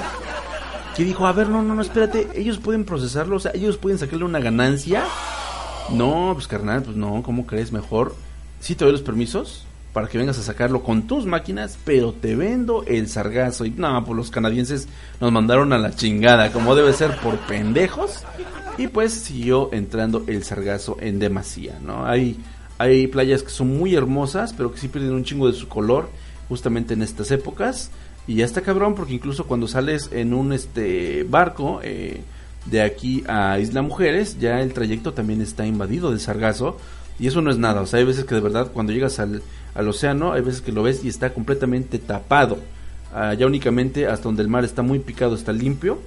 [0.96, 4.00] Que dijo, a ver, no, no, no, espérate, ellos pueden procesarlo, o sea, ellos pueden
[4.00, 5.04] sacarle una ganancia.
[5.92, 7.72] No, pues carnal, pues no, ¿cómo crees?
[7.72, 8.16] Mejor,
[8.60, 9.66] sí te doy los permisos
[9.96, 13.66] para que vengas a sacarlo con tus máquinas, pero te vendo el sargazo.
[13.66, 14.90] Y no, pues los canadienses
[15.22, 18.24] nos mandaron a la chingada, como debe ser por pendejos.
[18.78, 22.06] Y pues siguió entrando el sargazo en demasía, ¿no?
[22.06, 22.38] Hay,
[22.78, 26.10] hay playas que son muy hermosas, pero que sí pierden un chingo de su color,
[26.50, 27.90] justamente en estas épocas.
[28.28, 32.22] Y ya está cabrón, porque incluso cuando sales en un este barco eh,
[32.66, 36.78] de aquí a Isla Mujeres, ya el trayecto también está invadido de sargazo.
[37.18, 39.42] Y eso no es nada, o sea, hay veces que de verdad cuando llegas al,
[39.74, 42.58] al océano, hay veces que lo ves y está completamente tapado.
[43.14, 46.00] Ah, ya únicamente hasta donde el mar está muy picado, está limpio,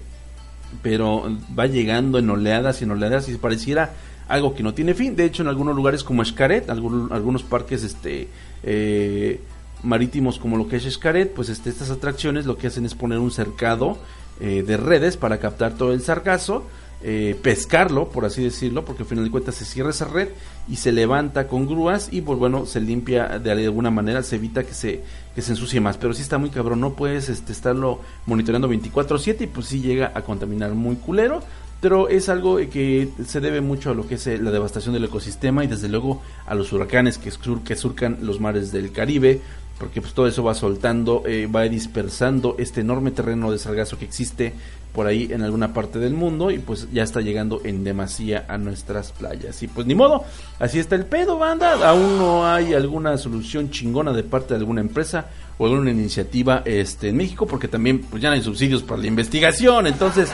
[0.83, 3.95] pero va llegando en oleadas y en oleadas y pareciera
[4.29, 5.17] algo que no tiene fin.
[5.17, 8.29] De hecho, en algunos lugares como Escaret, algunos, algunos parques este,
[8.63, 9.41] eh,
[9.83, 13.19] marítimos como lo que es Escaret, pues este, estas atracciones lo que hacen es poner
[13.19, 13.99] un cercado
[14.41, 16.65] eh, de redes para captar todo el sargazo
[17.01, 20.31] eh, pescarlo, por así decirlo, porque al final de cuentas se cierra esa red
[20.69, 24.65] y se levanta con grúas y pues bueno, se limpia de alguna manera, se evita
[24.65, 25.97] que se, que se ensucie más.
[25.97, 30.11] Pero si está muy cabrón, no puedes este, estarlo monitoreando 24/7 y pues sí llega
[30.13, 31.41] a contaminar muy culero.
[31.81, 35.05] Pero es algo que se debe mucho a lo que es eh, la devastación del
[35.05, 37.31] ecosistema y desde luego a los huracanes que,
[37.65, 39.41] que surcan los mares del Caribe,
[39.79, 44.05] porque pues todo eso va soltando, eh, va dispersando este enorme terreno de sargazo que
[44.05, 44.53] existe
[44.93, 48.59] por ahí en alguna parte del mundo y pues ya está llegando en demasía a
[48.59, 49.63] nuestras playas.
[49.63, 50.25] Y pues ni modo,
[50.59, 51.89] así está el pedo, banda.
[51.89, 55.27] Aún no hay alguna solución chingona de parte de alguna empresa
[55.59, 59.07] o alguna iniciativa este, en México porque también pues ya no hay subsidios para la
[59.07, 59.87] investigación.
[59.87, 60.33] Entonces,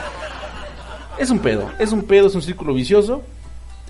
[1.19, 3.21] es un pedo, es un pedo, es un círculo vicioso.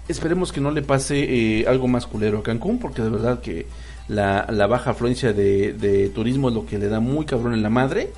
[0.07, 1.23] Esperemos que no le pase
[1.61, 3.65] eh, algo más culero a Cancún porque de verdad que
[4.07, 7.69] la, la baja afluencia de, turismo es lo que le da muy cabrón en la
[7.69, 8.11] madre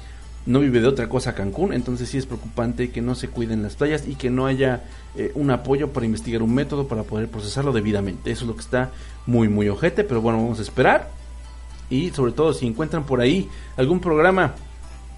[0.48, 3.76] no vive de otra cosa Cancún, entonces sí es preocupante que no se cuiden las
[3.76, 4.86] playas y que no haya
[5.18, 8.32] eh, un apoyo para investigar un método para poder procesarlo debidamente.
[8.32, 8.92] Eso es lo que está
[9.26, 11.10] muy, muy ojete, pero bueno, vamos a esperar.
[11.90, 14.56] Y sobre todo si encuentran por ahí algún programa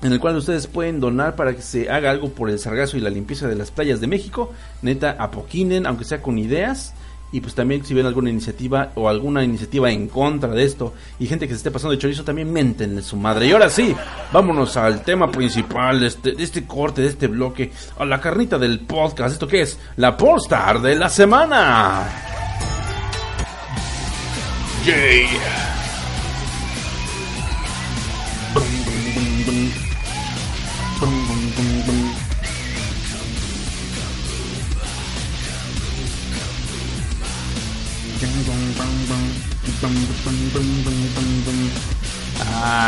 [0.02, 3.02] en el cual ustedes pueden donar para que se haga algo por el sargazo y
[3.02, 4.52] la limpieza de las playas de México,
[4.82, 6.96] neta, apoquinen, aunque sea con ideas
[7.32, 11.28] y pues también si ven alguna iniciativa o alguna iniciativa en contra de esto y
[11.28, 13.48] gente que se esté pasando de chorizo también mentenle su madre.
[13.48, 13.96] Y ahora sí,
[14.32, 18.58] vámonos al tema principal de este, de este corte, de este bloque, a la carnita
[18.58, 19.34] del podcast.
[19.34, 19.78] ¿Esto qué es?
[19.98, 22.08] La Polestar de la semana.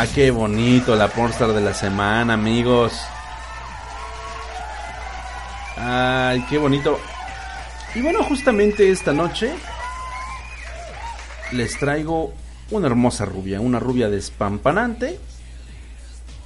[0.02, 2.92] Ah, qué bonito la pornstar de la semana, amigos.
[5.76, 6.98] Ay, qué bonito.
[7.94, 9.52] Y bueno, justamente esta noche
[11.52, 12.34] les traigo
[12.72, 15.20] una hermosa rubia, una rubia despampanante.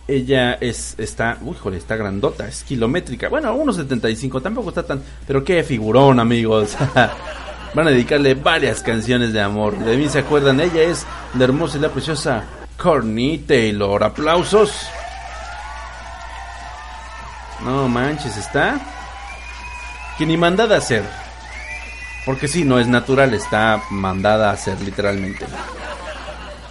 [0.06, 3.30] Ella es, está, uy, joder, está grandota, es kilométrica.
[3.30, 6.76] Bueno, 1.75, tampoco está tan, pero qué figurón, amigos.
[7.74, 9.78] van a dedicarle varias canciones de amor.
[9.78, 11.06] De mí se acuerdan, ella es
[11.38, 12.44] la hermosa y la preciosa
[12.76, 14.02] Courtney Taylor.
[14.02, 14.72] Aplausos.
[17.64, 18.80] No manches, está.
[20.18, 21.04] Que ni mandada a hacer.
[22.24, 25.46] Porque sí, no es natural, está mandada a hacer literalmente.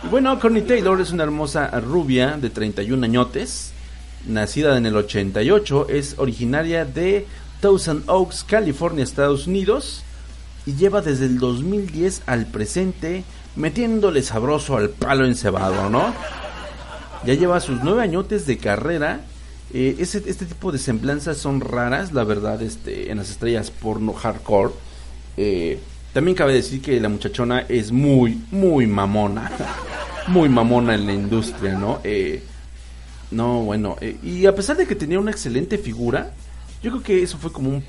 [0.03, 3.71] Y bueno, Courtney Taylor es una hermosa rubia de 31 añotes,
[4.27, 7.25] nacida en el 88, es originaria de
[7.61, 10.03] Thousand Oaks, California, Estados Unidos
[10.65, 13.23] y lleva desde el 2010 al presente
[13.55, 16.13] metiéndole sabroso al palo encebado, ¿no?
[17.25, 19.21] Ya lleva sus nueve añotes de carrera.
[19.73, 24.73] Eh, este tipo de semblanzas son raras, la verdad, este, en las estrellas porno hardcore.
[25.37, 25.79] Eh,
[26.13, 29.51] también cabe decir que la muchachona es muy, muy mamona.
[30.27, 31.99] muy mamona en la industria, ¿no?
[32.03, 32.43] Eh,
[33.31, 33.97] no, bueno.
[34.23, 36.31] y a pesar de que tenía una excelente figura,
[36.85, 37.83] yo creo que eso fue como un,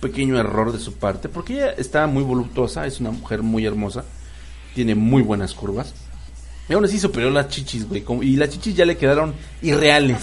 [0.00, 4.04] pequeño error de su parte, porque ella está muy voluptuosa, es una mujer muy hermosa,
[4.74, 5.94] tiene muy buenas curvas.
[6.68, 10.22] Y aún así superó las chichis, güey, y las chichis ya le quedaron irreales.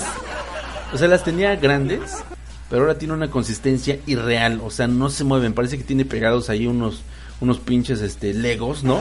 [0.94, 2.24] O sea, las tenía grandes,
[2.70, 6.50] pero ahora tiene una consistencia irreal, o sea, no se mueven, parece que tiene pegados
[6.50, 7.02] ahí unos
[7.40, 9.00] unos pinches este legos, ¿no?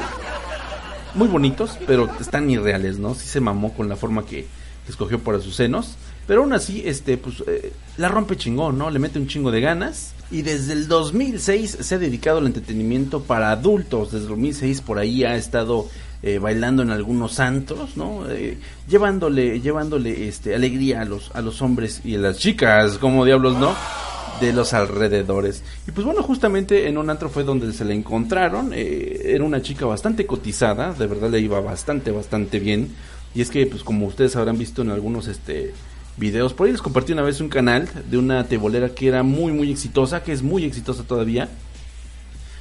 [1.16, 3.14] muy bonitos, pero están irreales, ¿no?
[3.14, 4.42] Sí se mamó con la forma que,
[4.84, 5.96] que escogió para sus senos.
[6.26, 8.90] Pero aún así, este, pues, eh, la rompe chingón, ¿no?
[8.90, 10.12] Le mete un chingo de ganas.
[10.30, 14.10] Y desde el 2006 se ha dedicado al entretenimiento para adultos.
[14.10, 15.88] Desde el 2006 por ahí ha estado
[16.22, 18.28] eh, bailando en algunos santos, ¿no?
[18.28, 18.58] Eh,
[18.88, 23.56] llevándole, llevándole, este, alegría a los, a los hombres y a las chicas, como diablos,
[23.56, 23.74] ¿no?
[24.40, 25.62] de los alrededores.
[25.88, 28.70] Y pues bueno, justamente en un antro fue donde se la encontraron.
[28.74, 32.94] era una chica bastante cotizada, de verdad le iba bastante, bastante bien.
[33.34, 35.72] Y es que, pues como ustedes habrán visto en algunos este
[36.16, 36.54] videos.
[36.54, 39.70] Por ahí les compartí una vez un canal de una tebolera que era muy, muy
[39.70, 41.48] exitosa, que es muy exitosa todavía.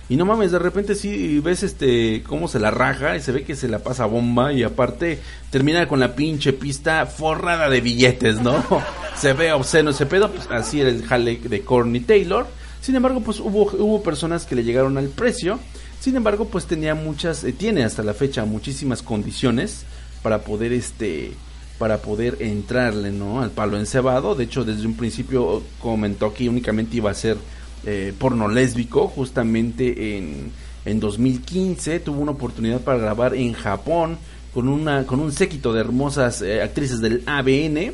[0.07, 3.43] Y no mames, de repente sí ves este cómo se la raja y se ve
[3.43, 8.39] que se la pasa bomba y aparte termina con la pinche pista forrada de billetes,
[8.39, 8.63] ¿no?
[9.17, 12.45] se ve obsceno ese pedo, pues así era el jale de Corny Taylor.
[12.81, 15.59] Sin embargo, pues hubo, hubo personas que le llegaron al precio.
[15.99, 19.85] Sin embargo, pues tenía muchas, eh, tiene hasta la fecha muchísimas condiciones
[20.21, 21.31] para poder este
[21.77, 23.41] para poder entrarle ¿no?
[23.41, 24.35] al palo encebado.
[24.35, 27.37] De hecho, desde un principio comentó que únicamente iba a ser
[27.85, 29.07] eh, porno lésbico.
[29.07, 30.51] Justamente en,
[30.85, 34.17] en 2015 tuvo una oportunidad para grabar en Japón
[34.53, 37.93] con, una, con un séquito de hermosas eh, actrices del ABN.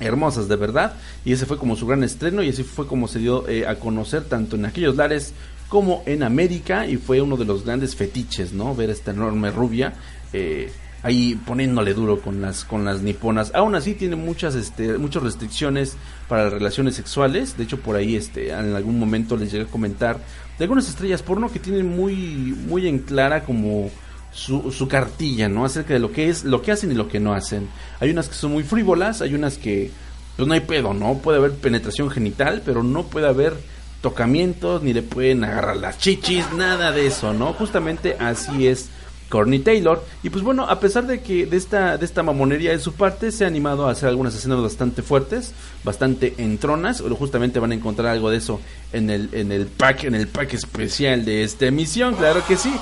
[0.00, 0.94] Hermosas de verdad.
[1.24, 3.76] Y ese fue como su gran estreno y así fue como se dio eh, a
[3.76, 5.32] conocer tanto en aquellos lares
[5.68, 6.86] como en América.
[6.86, 8.74] Y fue uno de los grandes fetiches, ¿no?
[8.74, 9.94] Ver esta enorme rubia.
[10.34, 10.70] Eh,
[11.02, 13.52] ahí poniéndole duro con las con las niponas.
[13.54, 15.96] Aún así tiene muchas este muchas restricciones
[16.28, 17.56] para las relaciones sexuales.
[17.56, 20.18] De hecho por ahí este en algún momento les llegué a comentar
[20.58, 22.14] de algunas estrellas porno que tienen muy
[22.66, 23.90] muy en clara como
[24.32, 25.64] su, su cartilla, ¿no?
[25.64, 27.68] Acerca de lo que es lo que hacen y lo que no hacen.
[28.00, 29.90] Hay unas que son muy frívolas, hay unas que
[30.36, 31.18] pues no hay pedo, ¿no?
[31.18, 33.54] Puede haber penetración genital, pero no puede haber
[34.00, 37.52] tocamientos, ni le pueden agarrar las chichis, nada de eso, ¿no?
[37.52, 38.88] Justamente así es
[39.32, 40.04] Corny Taylor.
[40.22, 43.32] Y pues bueno, a pesar de que de esta, de esta mamonería de su parte,
[43.32, 45.54] se ha animado a hacer algunas escenas bastante fuertes,
[45.84, 47.00] bastante entronas.
[47.00, 48.60] O justamente van a encontrar algo de eso
[48.92, 52.74] en el, en el pack, en el pack especial de esta emisión, claro que sí.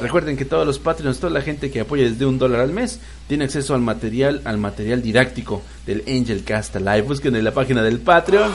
[0.00, 3.00] Recuerden que todos los Patreons, toda la gente que apoya desde un dólar al mes,
[3.26, 7.02] tiene acceso al material, al material didáctico del Angel Cast Live.
[7.02, 8.52] Busquen en la página del Patreon,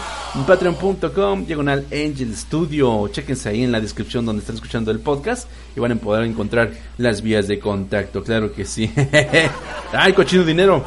[0.47, 3.07] patreon.com, diagonal Angel Studio.
[3.09, 6.71] Chequense ahí en la descripción donde están escuchando el podcast y van a poder encontrar
[6.97, 8.23] las vías de contacto.
[8.23, 8.91] Claro que sí.
[9.91, 10.83] ¡Ay, cochino dinero!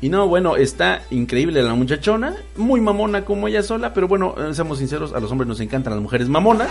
[0.00, 4.52] Y no, bueno, está increíble la muchachona, muy mamona como ella sola, pero bueno, eh,
[4.52, 6.70] seamos sinceros, a los hombres nos encantan las mujeres mamonas.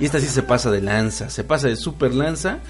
[0.00, 2.60] Y esta sí se pasa de lanza, se pasa de super lanza.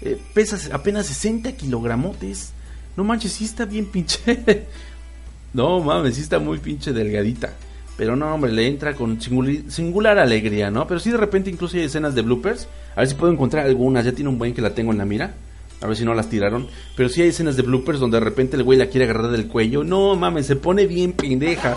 [0.00, 2.52] Eh, pesa apenas 60 kilogramotes.
[2.96, 4.18] No manches, sí está bien pinche.
[5.52, 7.52] no mames, sí está muy pinche delgadita.
[7.98, 10.86] Pero no, hombre, le entra con singular, alegría, ¿no?
[10.86, 12.68] Pero sí de repente incluso hay escenas de bloopers.
[12.96, 14.04] A ver si puedo encontrar algunas.
[14.04, 15.34] Ya tiene un buen que la tengo en la mira.
[15.82, 16.68] A ver si no las tiraron.
[16.96, 19.48] Pero sí hay escenas de bloopers donde de repente el güey la quiere agarrar del
[19.48, 19.84] cuello.
[19.84, 21.76] No mames, se pone bien pendeja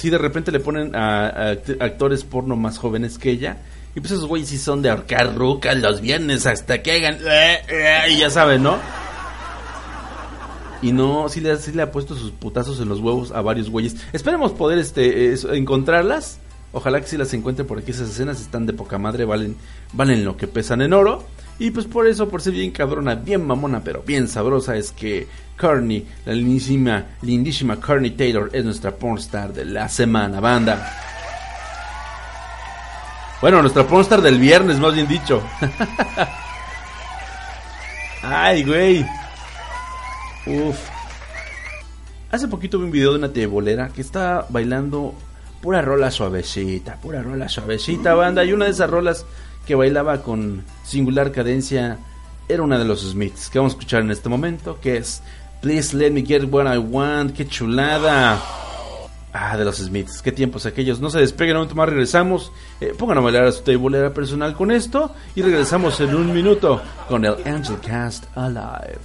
[0.00, 3.58] si de repente le ponen a, actores porno más jóvenes que ella.
[3.94, 7.18] Y pues esos güeyes sí son de ahorcar rucas los viernes hasta que hagan...
[8.08, 8.78] Y ya saben, ¿no?
[10.80, 13.68] Y no, sí le, sí le ha puesto sus putazos en los huevos a varios
[13.68, 13.94] güeyes.
[14.14, 16.38] Esperemos poder este encontrarlas.
[16.72, 19.54] Ojalá que si las encuentre por aquí esas escenas están de poca madre, valen,
[19.92, 21.24] valen lo que pesan en oro.
[21.60, 25.28] Y pues por eso, por ser bien cabrona, bien mamona, pero bien sabrosa, es que
[25.56, 30.90] Carney, la lindísima, lindísima Carney Taylor, es nuestra pornstar de la semana, banda.
[33.42, 35.42] Bueno, nuestra pornstar del viernes, más bien dicho.
[38.22, 39.06] Ay, güey.
[40.46, 40.78] Uf.
[42.30, 45.14] Hace poquito vi un video de una tebolera que está bailando
[45.60, 48.46] pura rola suavecita, pura rola suavecita, banda.
[48.46, 49.26] Y una de esas rolas
[49.70, 51.96] que bailaba con singular cadencia
[52.48, 55.22] era una de los Smiths que vamos a escuchar en este momento, que es
[55.60, 58.42] Please Let Me Get What I Want, qué chulada.
[59.32, 60.98] Ah, de los Smiths, qué tiempos aquellos.
[60.98, 62.50] No se despeguen, un momento más regresamos.
[62.80, 66.82] Eh, pongan a bailar a su tabulera personal con esto y regresamos en un minuto
[67.08, 68.98] con el Angel Cast Alive.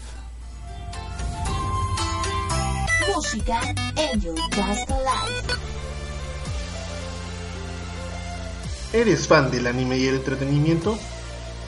[3.14, 3.60] Música
[4.12, 5.75] Angel Cast Alive.
[8.96, 10.98] ¿Eres fan del anime y el entretenimiento?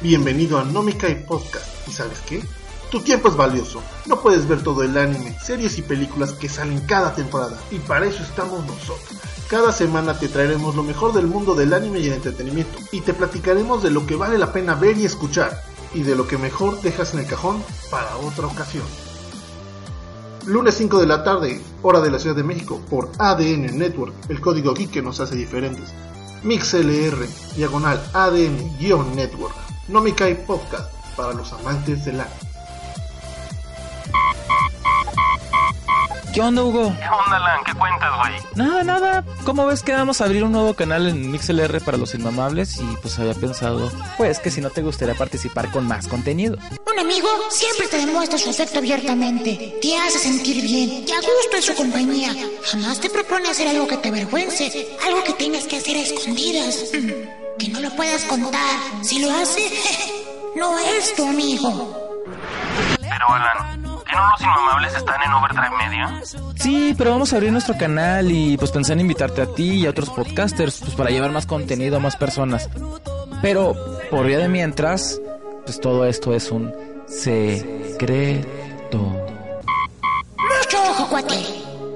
[0.02, 1.86] Bienvenido a Nomikai Podcast.
[1.86, 2.42] ¿Y sabes qué?
[2.90, 3.82] Tu tiempo es valioso.
[4.06, 7.60] No puedes ver todo el anime, series y películas que salen cada temporada.
[7.70, 9.20] Y para eso estamos nosotros.
[9.50, 12.80] Cada semana te traeremos lo mejor del mundo del anime y el entretenimiento.
[12.94, 15.62] Y te platicaremos de lo que vale la pena ver y escuchar.
[15.94, 17.62] Y de lo que mejor dejas en el cajón
[17.92, 18.86] para otra ocasión.
[20.46, 24.40] Lunes 5 de la tarde, hora de la Ciudad de México, por ADN Network, el
[24.40, 25.92] código geek que nos hace diferentes
[26.44, 29.56] MixLR, diagonal ADN-Network.
[29.88, 32.47] No me cae podcast para los amantes del anime.
[36.34, 36.94] ¿Qué onda, Hugo?
[37.00, 37.64] ¿Qué onda, Lan?
[37.66, 38.34] ¿Qué cuentas, güey?
[38.56, 39.24] Nada, nada.
[39.44, 42.78] ¿Cómo ves que vamos a abrir un nuevo canal en MixLR para los inmamables?
[42.78, 46.58] Y pues había pensado, pues que si no te gustaría participar con más contenido.
[46.86, 51.56] Un amigo siempre te demuestra su afecto abiertamente, te hace sentir bien y a gusto
[51.56, 52.36] en su compañía.
[52.72, 56.84] Jamás te propone hacer algo que te avergüence, algo que tengas que hacer a escondidas,
[56.94, 57.10] mm,
[57.60, 58.78] que no lo puedas contar.
[59.02, 59.62] Si lo hace,
[60.56, 61.96] no es tu amigo.
[63.00, 63.77] Pero, Alan,
[64.18, 66.22] ¿que no los inmamables están en Overdrive Media?
[66.56, 69.86] Sí, pero vamos a abrir nuestro canal y pues pensé en invitarte a ti y
[69.86, 72.70] a otros podcasters pues para llevar más contenido a más personas.
[73.42, 73.76] Pero
[74.10, 75.22] por vía de mientras,
[75.66, 76.74] pues todo esto es un
[77.08, 78.98] secreto.
[78.98, 81.36] Mucho ojo, cuate.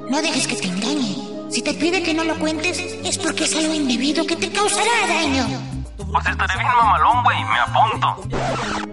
[0.09, 1.15] No dejes que te engañe.
[1.49, 4.91] Si te pide que no lo cuentes, es porque es algo indebido que te causará
[5.07, 5.70] daño.
[6.09, 8.15] Pues estaré bien mamalón, güey, me apunto.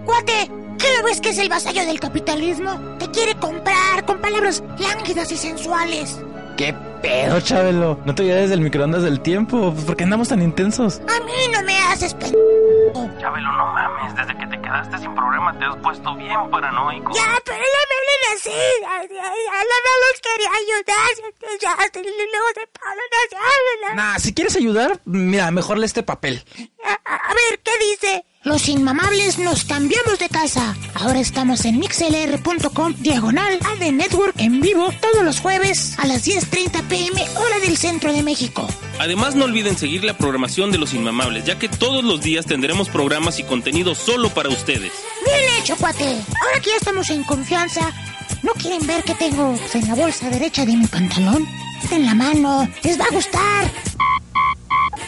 [0.05, 2.97] Cuate, ¿qué lo que es el vasallo del capitalismo?
[2.99, 6.19] Te quiere comprar con palabras lánguidas y sensuales.
[6.59, 8.01] ¿Qué pedo, Chabelo?
[8.03, 9.71] ¿No te olvides del microondas del tiempo?
[9.73, 10.99] Pues, ¿Por qué andamos tan intensos?
[11.07, 12.25] A mí no me haces p...
[13.17, 17.13] Chabelo, no mames, desde que te quedaste sin programa te has puesto bien paranoico.
[17.15, 18.49] Ya, pero no me hablen así.
[18.81, 21.57] Ya, ya, ya, no los quería ayudar.
[21.61, 23.95] Ya, ya, luego de Pablo no se habla.
[23.95, 26.43] Nah, si quieres ayudar, mira, mejor lee este papel.
[26.83, 28.25] A, a ver, ¿qué dice?
[28.43, 30.73] Los inmamables nos cambiamos de casa.
[30.93, 36.83] Ahora estamos en mixlr.com diagonal AD Network en vivo todos los jueves a las 10.30
[36.87, 38.65] pm hora del centro de México.
[38.97, 42.87] Además, no olviden seguir la programación de Los Inmamables, ya que todos los días tendremos
[42.87, 44.93] programas y contenido solo para ustedes.
[45.25, 46.05] Bien hecho, cuate.
[46.05, 47.91] Ahora que ya estamos en confianza,
[48.41, 51.45] ¿no quieren ver qué tengo en la bolsa derecha de mi pantalón?
[51.91, 52.69] En la mano.
[52.83, 53.69] Les va a gustar.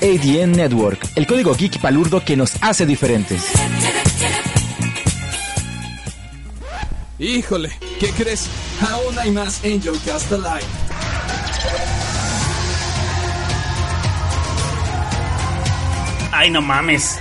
[0.02, 3.52] ADN Network, el código geek palurdo que nos hace diferentes.
[7.20, 7.70] Híjole,
[8.00, 8.50] ¿qué crees?
[8.90, 10.66] Aún hay más Angel Cast Alive.
[16.32, 17.20] Ay, no mames.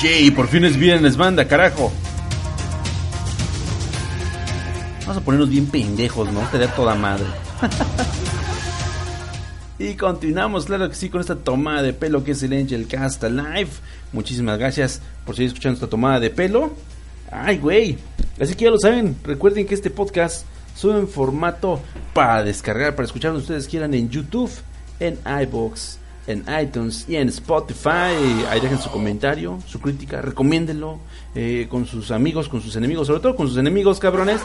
[0.00, 1.92] Jay, por fin es viernes, banda, carajo.
[5.00, 6.40] Vamos a ponernos bien pendejos, ¿no?
[6.48, 7.26] Te da toda madre.
[9.78, 13.22] y continuamos, claro que sí, con esta tomada de pelo que es el Angel Cast
[13.24, 13.68] Live.
[14.12, 16.72] Muchísimas gracias por seguir escuchando esta tomada de pelo.
[17.30, 17.98] Ay, güey.
[18.40, 21.80] Así que ya lo saben, recuerden que este podcast sube en formato
[22.14, 24.50] para descargar, para escuchar donde ustedes quieran en YouTube,
[24.98, 28.16] en iBox, en iTunes y en Spotify.
[28.48, 31.00] Ahí dejen su comentario, su crítica, recomiéndenlo
[31.34, 34.40] eh, con sus amigos, con sus enemigos, sobre todo con sus enemigos, cabrones.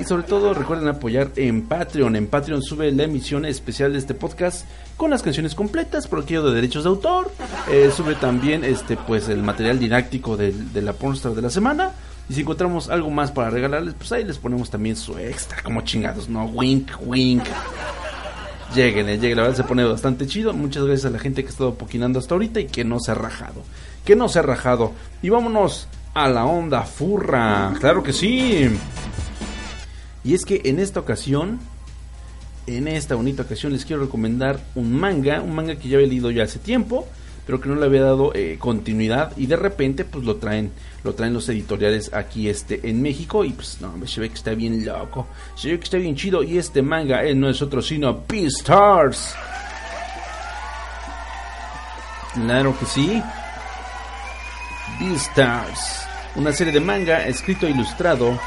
[0.00, 2.16] Y sobre todo recuerden apoyar en Patreon.
[2.16, 4.66] En Patreon sube la emisión especial de este podcast
[4.96, 7.30] con las canciones completas por aquello de derechos de autor.
[7.70, 11.92] Eh, sube también este pues el material didáctico de, de la pornstar de la semana.
[12.28, 15.82] Y si encontramos algo más para regalarles, pues ahí les ponemos también su extra, como
[15.82, 16.46] chingados, ¿no?
[16.46, 17.44] Wink, wink.
[18.74, 20.52] Lleguen, lleguen, la verdad se pone bastante chido.
[20.52, 23.12] Muchas gracias a la gente que ha estado poquinando hasta ahorita y que no se
[23.12, 23.62] ha rajado.
[24.04, 24.92] Que no se ha rajado.
[25.22, 27.72] Y vámonos a la onda furra.
[27.78, 28.70] Claro que sí.
[30.24, 31.60] Y es que en esta ocasión,
[32.66, 36.30] en esta bonita ocasión, les quiero recomendar un manga, un manga que ya había leído
[36.30, 37.06] ya hace tiempo,
[37.46, 40.72] pero que no le había dado eh, continuidad y de repente pues lo traen,
[41.02, 44.54] lo traen los editoriales aquí este en México y pues no, se ve que está
[44.54, 47.82] bien loco, se ve que está bien chido y este manga él no es otro
[47.82, 49.34] sino Beastars.
[52.32, 53.22] Claro que sí.
[55.00, 56.06] Beastars,
[56.36, 58.38] una serie de manga escrito e ilustrado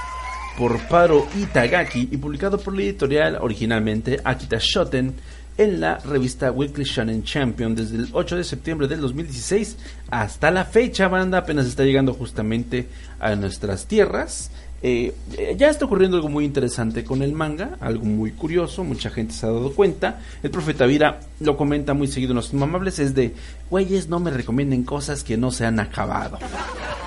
[0.57, 5.13] por Paro Itagaki y publicado por la editorial originalmente Akita Shoten
[5.55, 9.77] en la revista Weekly Shonen Champion desde el 8 de septiembre del 2016
[10.09, 12.87] hasta la fecha, banda apenas está llegando justamente
[13.19, 14.49] a nuestras tierras.
[14.83, 15.15] Eh,
[15.57, 19.45] ya está ocurriendo algo muy interesante con el manga, algo muy curioso, mucha gente se
[19.45, 20.21] ha dado cuenta.
[20.43, 23.33] El profe Tavira lo comenta muy seguido en los inmamables, es de,
[23.69, 26.37] güeyes, no me recomienden cosas que no se han acabado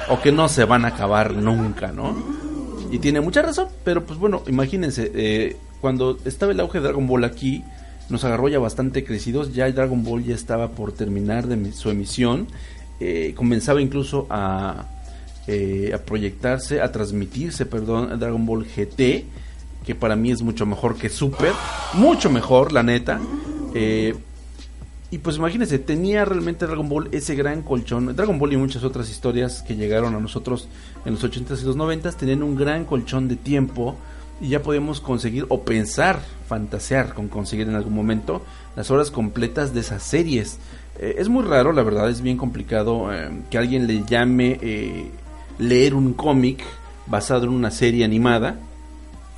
[0.09, 2.40] o que no se van a acabar nunca, ¿no?
[2.91, 7.07] Y tiene mucha razón, pero pues bueno, imagínense, eh, cuando estaba el auge de Dragon
[7.07, 7.63] Ball aquí,
[8.09, 12.49] nos agarró ya bastante crecidos, ya Dragon Ball ya estaba por terminar de su emisión,
[12.99, 14.87] eh, comenzaba incluso a,
[15.47, 19.25] eh, a proyectarse, a transmitirse, perdón, Dragon Ball GT,
[19.85, 21.53] que para mí es mucho mejor que Super,
[21.95, 23.21] mucho mejor, la neta.
[23.75, 24.15] Eh,
[25.11, 28.15] y pues imagínense, tenía realmente Dragon Ball ese gran colchón.
[28.15, 30.69] Dragon Ball y muchas otras historias que llegaron a nosotros
[31.05, 33.97] en los 80s y los 90s tenían un gran colchón de tiempo
[34.41, 38.43] y ya podemos conseguir o pensar, fantasear con conseguir en algún momento
[38.77, 40.59] las horas completas de esas series.
[40.99, 45.11] Eh, es muy raro, la verdad, es bien complicado eh, que alguien le llame eh,
[45.59, 46.63] leer un cómic
[47.07, 48.61] basado en una serie animada.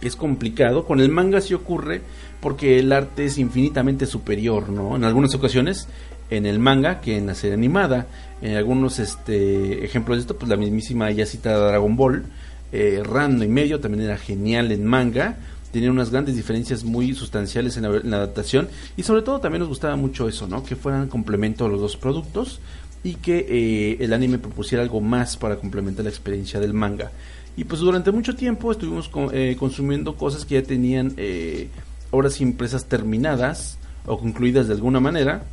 [0.03, 2.03] Es complicado, con el manga sí ocurre
[2.40, 4.96] porque el arte es infinitamente superior, ¿no?
[4.96, 5.88] En algunas ocasiones
[6.32, 8.07] en el manga que en la serie animada.
[8.40, 12.24] En algunos este, ejemplos de esto, pues la mismísima ya citada Dragon Ball,
[12.72, 15.36] eh, Rando y medio también era genial en manga.
[15.70, 18.68] Tenía unas grandes diferencias muy sustanciales en la, adaptación.
[18.96, 20.64] Y sobre todo también nos gustaba mucho eso, ¿no?
[20.64, 22.61] Que fueran complemento a los dos productos
[23.05, 27.11] y que eh, el anime propusiera algo más para complementar la experiencia del manga.
[27.57, 31.68] Y pues durante mucho tiempo estuvimos eh, consumiendo cosas que ya tenían eh,
[32.11, 35.44] obras impresas terminadas o concluidas de alguna manera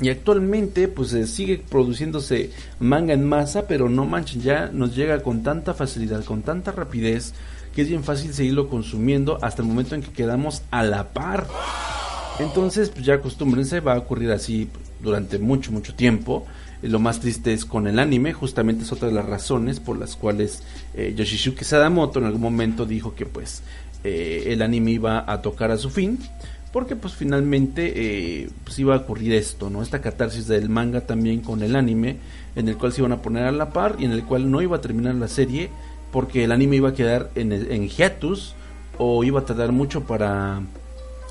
[0.00, 5.42] y actualmente pues sigue produciéndose manga en masa, pero no manchen, ya nos llega con
[5.42, 7.34] tanta facilidad, con tanta rapidez,
[7.74, 11.48] que es bien fácil seguirlo consumiendo hasta el momento en que quedamos a la par.
[12.38, 14.68] Entonces, pues ya acostúmbrense, va a ocurrir así
[15.00, 16.46] durante mucho, mucho tiempo.
[16.82, 19.98] Eh, lo más triste es con el anime, justamente es otra de las razones por
[19.98, 20.62] las cuales
[20.94, 21.14] eh,
[21.60, 23.62] Sadamoto en algún momento dijo que pues
[24.04, 26.18] eh, el anime iba a tocar a su fin
[26.72, 29.82] porque pues finalmente eh, pues iba a ocurrir esto, ¿no?
[29.82, 32.18] Esta catarsis del manga también con el anime,
[32.56, 34.60] en el cual se iban a poner a la par y en el cual no
[34.60, 35.70] iba a terminar la serie
[36.12, 38.54] porque el anime iba a quedar en, en hiatus
[38.98, 40.62] o iba a tardar mucho para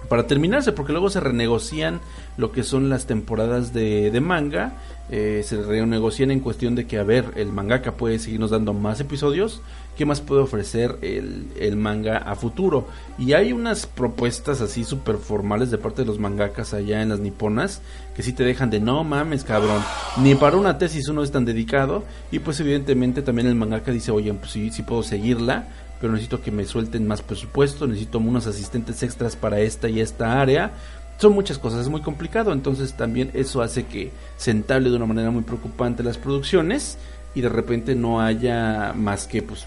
[0.10, 2.00] para terminarse, porque luego se renegocian
[2.38, 4.74] lo que son las temporadas de, de manga,
[5.10, 9.00] eh, se renegocian en cuestión de que, a ver, el mangaka puede seguirnos dando más
[9.00, 9.62] episodios,
[9.98, 12.88] ¿qué más puede ofrecer el, el manga a futuro?
[13.18, 17.20] Y hay unas propuestas así súper formales de parte de los mangakas allá en las
[17.20, 17.82] niponas,
[18.16, 19.82] que sí te dejan de, no mames, cabrón,
[20.18, 24.12] ni para una tesis uno es tan dedicado, y pues evidentemente también el mangaka dice,
[24.12, 25.68] oye, pues sí, sí puedo seguirla,
[26.00, 30.40] pero necesito que me suelten más presupuesto, necesito unos asistentes extras para esta y esta
[30.40, 30.74] área.
[31.18, 35.08] Son muchas cosas, es muy complicado, entonces también eso hace que se entable de una
[35.08, 36.98] manera muy preocupante las producciones
[37.34, 39.66] y de repente no haya más que pues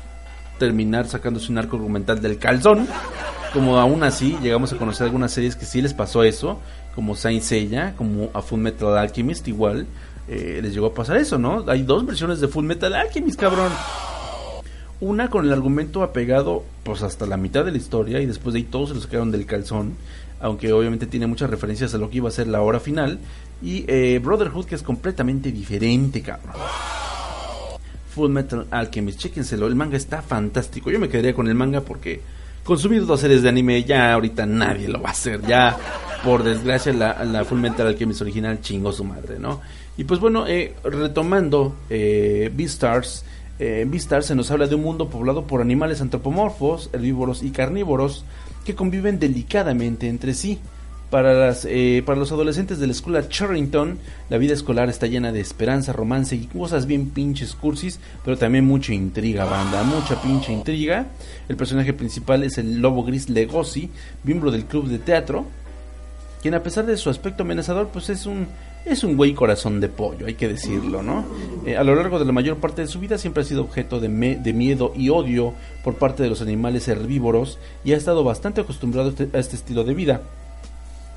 [0.58, 2.86] terminar sacándose un arco argumental del calzón,
[3.52, 6.60] como aún así llegamos a conocer algunas series que sí les pasó eso,
[6.94, 9.86] como Saint Seiya, como a Full Metal Alchemist igual,
[10.28, 11.64] eh, les llegó a pasar eso, ¿no?
[11.66, 13.72] Hay dos versiones de Full Metal Alchemist, cabrón.
[15.00, 18.60] Una con el argumento apegado pues hasta la mitad de la historia y después de
[18.60, 19.96] ahí todos se los sacaron del calzón,
[20.40, 23.18] aunque obviamente tiene muchas referencias a lo que iba a ser la hora final.
[23.62, 26.54] Y eh, Brotherhood que es completamente diferente, cabrón.
[28.14, 30.90] Full Metal Alchemist, chéquenselo, el manga está fantástico.
[30.90, 32.20] Yo me quedaría con el manga porque
[32.64, 35.42] consumir dos series de anime ya ahorita nadie lo va a hacer.
[35.46, 35.76] Ya,
[36.24, 39.60] por desgracia, la, Full Metal Alchemist original chingó su madre, ¿no?
[39.96, 43.24] Y pues bueno, eh, retomando eh, Beastars,
[43.60, 48.24] eh, Vistar se nos habla de un mundo poblado por animales antropomorfos, herbívoros y carnívoros
[48.64, 50.58] que conviven delicadamente entre sí.
[51.10, 53.98] Para, las, eh, para los adolescentes de la escuela Charrington,
[54.28, 58.64] la vida escolar está llena de esperanza, romance y cosas bien pinches cursis, pero también
[58.64, 61.08] mucha intriga, banda, mucha pinche intriga.
[61.48, 63.90] El personaje principal es el lobo gris Legosi,
[64.22, 65.46] miembro del club de teatro,
[66.42, 68.46] quien a pesar de su aspecto amenazador, pues es un
[68.84, 71.24] es un güey corazón de pollo, hay que decirlo, ¿no?
[71.66, 74.00] Eh, a lo largo de la mayor parte de su vida siempre ha sido objeto
[74.00, 75.54] de, de, miedo y odio
[75.84, 79.94] por parte de los animales herbívoros y ha estado bastante acostumbrado a este estilo de
[79.94, 80.22] vida.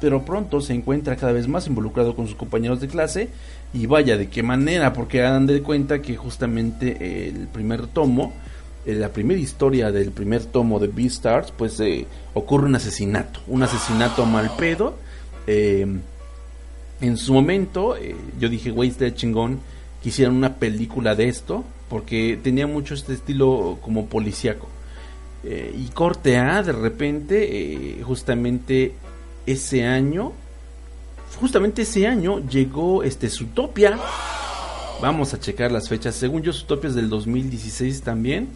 [0.01, 3.29] Pero pronto se encuentra cada vez más involucrado con sus compañeros de clase
[3.73, 8.33] y vaya de qué manera, porque dan de cuenta que justamente el primer tomo,
[8.85, 13.63] eh, la primera historia del primer tomo de Beastars, pues eh, ocurre un asesinato, un
[13.63, 14.95] asesinato mal pedo.
[15.47, 15.87] Eh,
[17.03, 19.59] en su momento eh, yo dije, güey, está chingón
[20.01, 24.67] que hicieran una película de esto, porque tenía mucho este estilo como policíaco.
[25.43, 28.93] Eh, y corte A, de repente, eh, justamente
[29.45, 30.31] ese año,
[31.39, 33.99] justamente ese año llegó este Zootopia.
[35.01, 36.15] Vamos a checar las fechas.
[36.15, 38.47] Según yo, Zootopia es del 2016 también.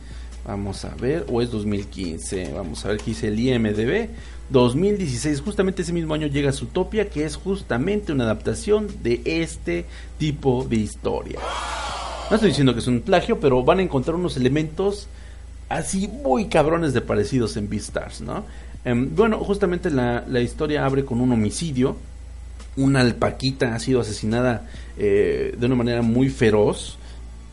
[0.45, 2.53] Vamos a ver, o es 2015.
[2.53, 4.09] Vamos a ver qué dice el IMDB.
[4.49, 9.85] 2016, justamente ese mismo año llega Zootopia, que es justamente una adaptación de este
[10.17, 11.39] tipo de historia.
[12.29, 15.07] No estoy diciendo que es un plagio, pero van a encontrar unos elementos
[15.69, 18.45] así muy cabrones de parecidos en Beastars, ¿no?
[18.85, 21.97] Em, bueno, justamente la, historia abre con un homicidio.
[22.77, 24.67] Una alpaquita ha sido asesinada
[24.97, 26.97] eh, de una manera muy feroz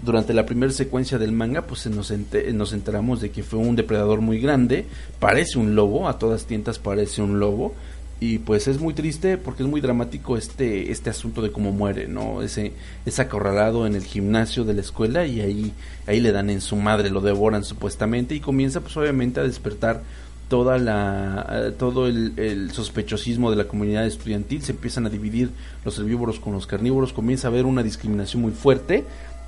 [0.04, 2.12] durante la primera secuencia del manga, pues nos,
[2.52, 4.86] nos enteramos de que fue un depredador muy grande,
[5.18, 7.74] parece un lobo, a todas tientas parece un lobo,
[8.20, 12.06] y pues es muy triste porque es muy dramático este este asunto de cómo muere
[12.06, 12.72] no ese
[13.04, 15.72] es acorralado en el gimnasio de la escuela y ahí
[16.06, 20.02] ahí le dan en su madre lo devoran supuestamente y comienza pues obviamente a despertar
[20.48, 25.50] toda la eh, todo el, el sospechosismo de la comunidad estudiantil se empiezan a dividir
[25.84, 29.04] los herbívoros con los carnívoros comienza a haber una discriminación muy fuerte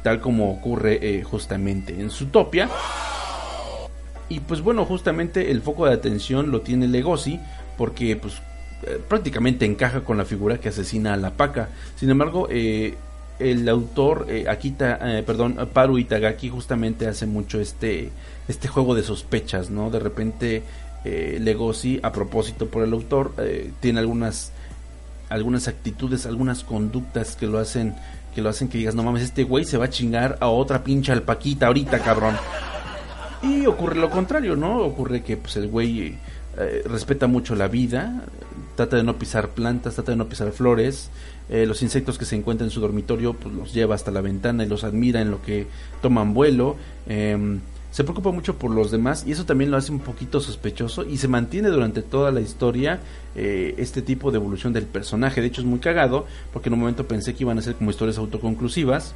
[0.07, 2.71] tal como ocurre eh, justamente en Zootopia
[4.29, 7.41] y pues bueno justamente el foco de atención lo tiene Legosi
[7.77, 8.35] porque pues
[8.85, 12.95] eh, prácticamente encaja con la figura que asesina a la paca sin embargo eh,
[13.41, 18.11] el autor eh, Akita, perdón, Paru Itagaki justamente hace mucho este
[18.47, 19.91] este juego de sospechas, ¿no?
[19.91, 20.63] De repente
[21.05, 23.35] Legosi, a propósito por el autor,
[23.81, 24.53] tiene algunas
[25.29, 27.95] algunas actitudes, algunas conductas que lo hacen
[28.37, 30.85] que lo hacen que digas, no mames, este güey se va a chingar a otra
[30.85, 32.37] pinche alpaquita ahorita, cabrón.
[33.43, 34.81] Y ocurre lo contrario, ¿no?
[34.81, 36.19] Ocurre que pues el güey
[36.59, 38.25] eh, respeta mucho la vida,
[38.75, 41.09] trata de no pisar plantas, trata de no pisar flores,
[41.49, 44.65] eh, los insectos que se encuentran en su dormitorio pues los lleva hasta la ventana
[44.65, 45.67] y los admira en lo que
[46.03, 46.77] toman vuelo.
[47.09, 47.61] em,
[47.97, 51.17] se preocupa mucho por los demás y eso también lo hace un poquito sospechoso y
[51.17, 53.01] se mantiene durante toda la historia
[53.35, 55.41] eh, este tipo de evolución del personaje.
[55.41, 57.91] De hecho es muy cagado porque en un momento pensé que iban a ser como
[57.91, 59.15] historias autoconclusivas.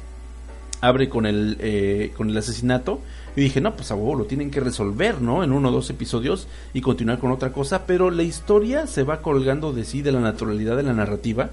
[0.81, 3.01] Abre con el, eh, con el asesinato
[3.35, 5.43] y dije, no, pues a lo tienen que resolver, ¿no?
[5.43, 9.21] En uno o dos episodios y continuar con otra cosa, pero la historia se va
[9.21, 11.51] colgando de sí, de la naturalidad de la narrativa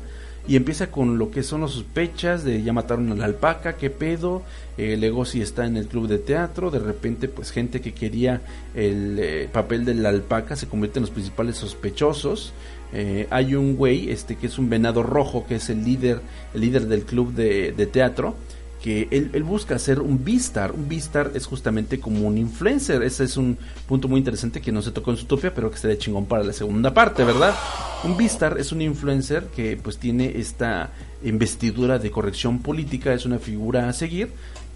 [0.48, 3.90] y empieza con lo que son las sospechas de ya mataron a la alpaca, qué
[3.90, 4.42] pedo,
[4.78, 8.40] eh, Legosi está en el club de teatro, de repente pues gente que quería
[8.74, 12.52] el eh, papel de la alpaca se convierte en los principales sospechosos,
[12.90, 16.22] Eh, hay un güey este que es un venado rojo que es el líder,
[16.54, 18.34] el líder del club de, de teatro,
[18.82, 20.72] que él, busca ser un Beastar.
[20.72, 23.02] Un Beastar es justamente como un influencer.
[23.02, 25.98] Ese es un punto muy interesante que no se tocó en Zootopia, pero que estaría
[25.98, 27.54] chingón para la segunda parte, ¿verdad?
[28.04, 30.92] Un Beastar es un influencer que pues tiene esta
[31.24, 34.30] investidura de corrección política, es una figura a seguir.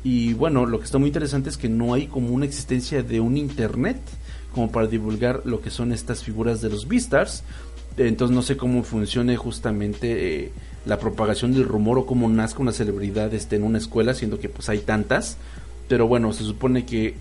[0.05, 3.21] Y bueno, lo que está muy interesante es que no hay como una existencia de
[3.21, 3.99] un internet
[4.53, 7.45] como para divulgar lo que son estas figuras de los Beastars.
[7.97, 10.53] Entonces no sé cómo funcione justamente eh,
[10.85, 14.49] la propagación del rumor o cómo nazca una celebridad este, en una escuela, siendo que
[14.49, 15.37] pues hay tantas.
[15.89, 17.15] Pero bueno, se supone que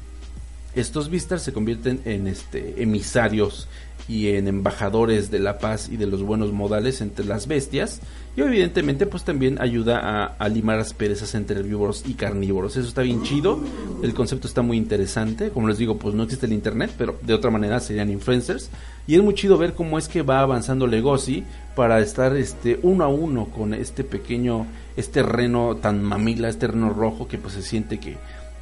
[0.75, 3.67] estos Beastars se convierten en este emisarios
[4.07, 7.99] y en embajadores de la paz y de los buenos modales entre las bestias.
[8.35, 12.77] Y evidentemente pues también ayuda a, a limar las perezas entre herbívoros y carnívoros.
[12.77, 13.59] Eso está bien chido.
[14.01, 15.49] El concepto está muy interesante.
[15.49, 18.69] Como les digo pues no existe el internet pero de otra manera serían influencers
[19.11, 21.43] y es muy chido ver cómo es que va avanzando Legosi
[21.75, 26.91] para estar este uno a uno con este pequeño este reno tan mamila este reno
[26.91, 28.15] rojo que pues se siente que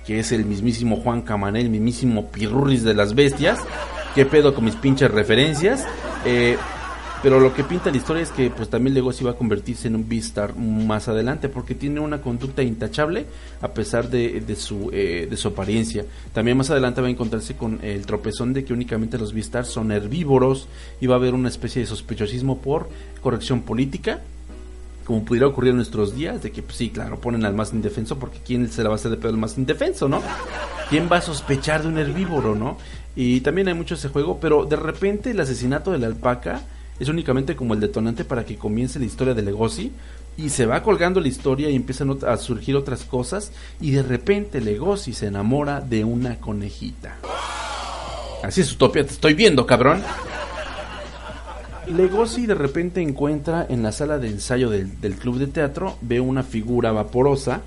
[0.08, 3.60] que es el mismísimo Juan Camané, el mismísimo Pirurris de las bestias.
[4.16, 5.86] ¿Qué pedo con mis pinches referencias?
[6.26, 6.58] Eh,
[7.22, 9.96] pero lo que pinta la historia es que pues también Legosi va a convertirse en
[9.96, 13.26] un Beastar más adelante porque tiene una conducta intachable
[13.62, 16.06] a pesar de, de su, eh, de su apariencia.
[16.34, 19.92] También más adelante va a encontrarse con el tropezón de que únicamente los Beastars son
[19.92, 20.68] herbívoros
[21.02, 22.90] y va a haber una especie de sospechosismo por
[23.22, 24.22] corrección política
[25.10, 28.20] como pudiera ocurrir en nuestros días, de que pues, sí, claro, ponen al más indefenso,
[28.20, 30.22] porque ¿quién se la va a hacer de pedo al más indefenso, no?
[30.88, 32.78] ¿Quién va a sospechar de un herbívoro, no?
[33.16, 36.62] Y también hay mucho ese juego, pero de repente el asesinato de la alpaca
[37.00, 39.92] es únicamente como el detonante para que comience la historia de Legosi,
[40.38, 44.62] y se va colgando la historia y empiezan a surgir otras cosas, y de repente
[44.62, 47.18] Legosi se enamora de una conejita.
[48.44, 50.02] Así es, Utopia, te estoy viendo, cabrón.
[51.88, 56.20] Legosi de repente encuentra en la sala de ensayo del, del club de teatro, ve
[56.20, 57.62] una figura vaporosa,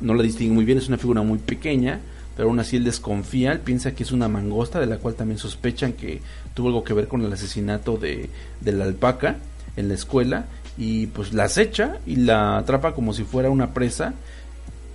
[0.00, 2.00] no la distingue muy bien, es una figura muy pequeña,
[2.36, 5.38] pero aún así él desconfía, él piensa que es una mangosta, de la cual también
[5.38, 6.20] sospechan que
[6.58, 8.30] tuvo algo que ver con el asesinato de,
[8.64, 9.36] la alpaca
[9.76, 10.46] en la escuela,
[10.76, 14.14] y pues la acecha y la atrapa como si fuera una presa,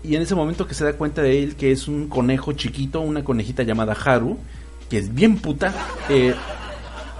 [0.03, 2.99] y en ese momento que se da cuenta de él que es un conejo chiquito,
[2.99, 4.37] una conejita llamada Haru,
[4.89, 5.73] que es bien puta,
[6.09, 6.35] eh,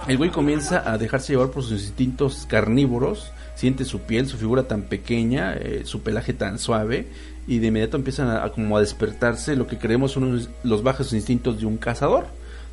[0.08, 4.68] el güey comienza a dejarse llevar por sus instintos carnívoros, siente su piel, su figura
[4.68, 7.06] tan pequeña, eh, su pelaje tan suave,
[7.46, 11.60] y de inmediato empiezan a, como a despertarse lo que creemos son los bajos instintos
[11.60, 12.26] de un cazador.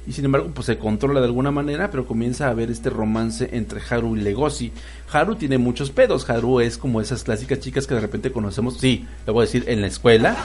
[0.07, 3.49] Y sin embargo, pues se controla de alguna manera, pero comienza a haber este romance
[3.51, 4.71] entre Haru y Legosi.
[5.11, 6.27] Haru tiene muchos pedos.
[6.29, 9.65] Haru es como esas clásicas chicas que de repente conocemos, sí, le voy a decir,
[9.67, 10.35] en la escuela.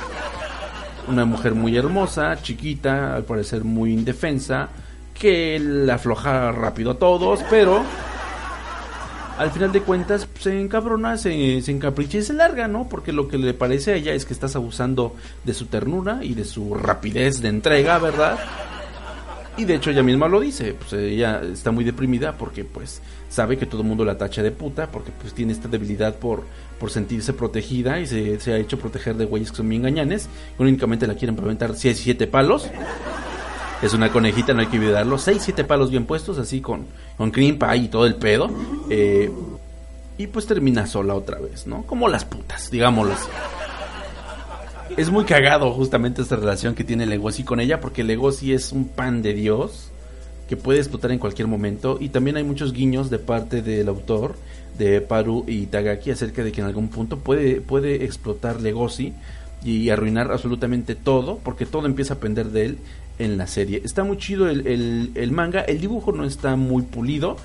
[1.08, 4.68] Una mujer muy hermosa, chiquita, al parecer muy indefensa,
[5.14, 7.82] que le afloja rápido a todos, pero
[9.38, 12.88] al final de cuentas se encabrona, se, se encapricha y se larga, ¿no?
[12.88, 16.34] Porque lo que le parece a ella es que estás abusando de su ternura y
[16.34, 18.38] de su rapidez de entrega, ¿verdad?
[19.56, 23.00] Y de hecho ella misma lo dice, pues ella está muy deprimida porque pues
[23.30, 26.44] sabe que todo el mundo la tacha de puta, porque pues tiene esta debilidad por,
[26.78, 30.28] por sentirse protegida y se, se ha hecho proteger de güeyes que son bien gañanes,
[30.56, 32.68] que únicamente la quieren para aventar 7 palos.
[33.82, 35.18] Es una conejita, no hay que olvidarlo.
[35.18, 36.86] 6, 7 palos bien puestos, así con,
[37.16, 38.50] con cream pie y todo el pedo.
[38.90, 39.30] Eh,
[40.18, 41.82] y pues termina sola otra vez, ¿no?
[41.82, 43.28] Como las putas, digámoslo así.
[44.96, 48.88] Es muy cagado justamente esta relación que tiene Legoshi con ella, porque Legoshi es un
[48.88, 49.90] pan de Dios
[50.48, 51.98] que puede explotar en cualquier momento.
[52.00, 54.36] Y también hay muchos guiños de parte del autor
[54.78, 59.12] de Paru y Tagaki acerca de que en algún punto puede, puede explotar Legoshi
[59.62, 62.78] y arruinar absolutamente todo, porque todo empieza a pender de él
[63.18, 63.82] en la serie.
[63.84, 67.36] Está muy chido el, el, el manga, el dibujo no está muy pulido,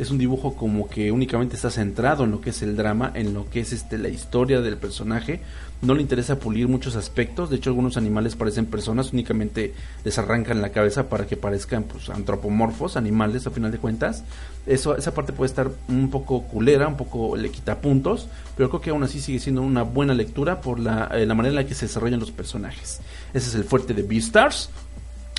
[0.00, 3.34] es un dibujo como que únicamente está centrado en lo que es el drama, en
[3.34, 5.40] lo que es este la historia del personaje.
[5.82, 7.50] No le interesa pulir muchos aspectos.
[7.50, 12.08] De hecho, algunos animales parecen personas, únicamente les arrancan la cabeza para que parezcan pues,
[12.08, 14.24] antropomorfos, animales a final de cuentas.
[14.66, 18.26] Eso, esa parte puede estar un poco culera, un poco le quita puntos,
[18.56, 21.50] pero creo que aún así sigue siendo una buena lectura por la, eh, la manera
[21.50, 23.00] en la que se desarrollan los personajes.
[23.34, 24.70] Ese es el fuerte de Beastars.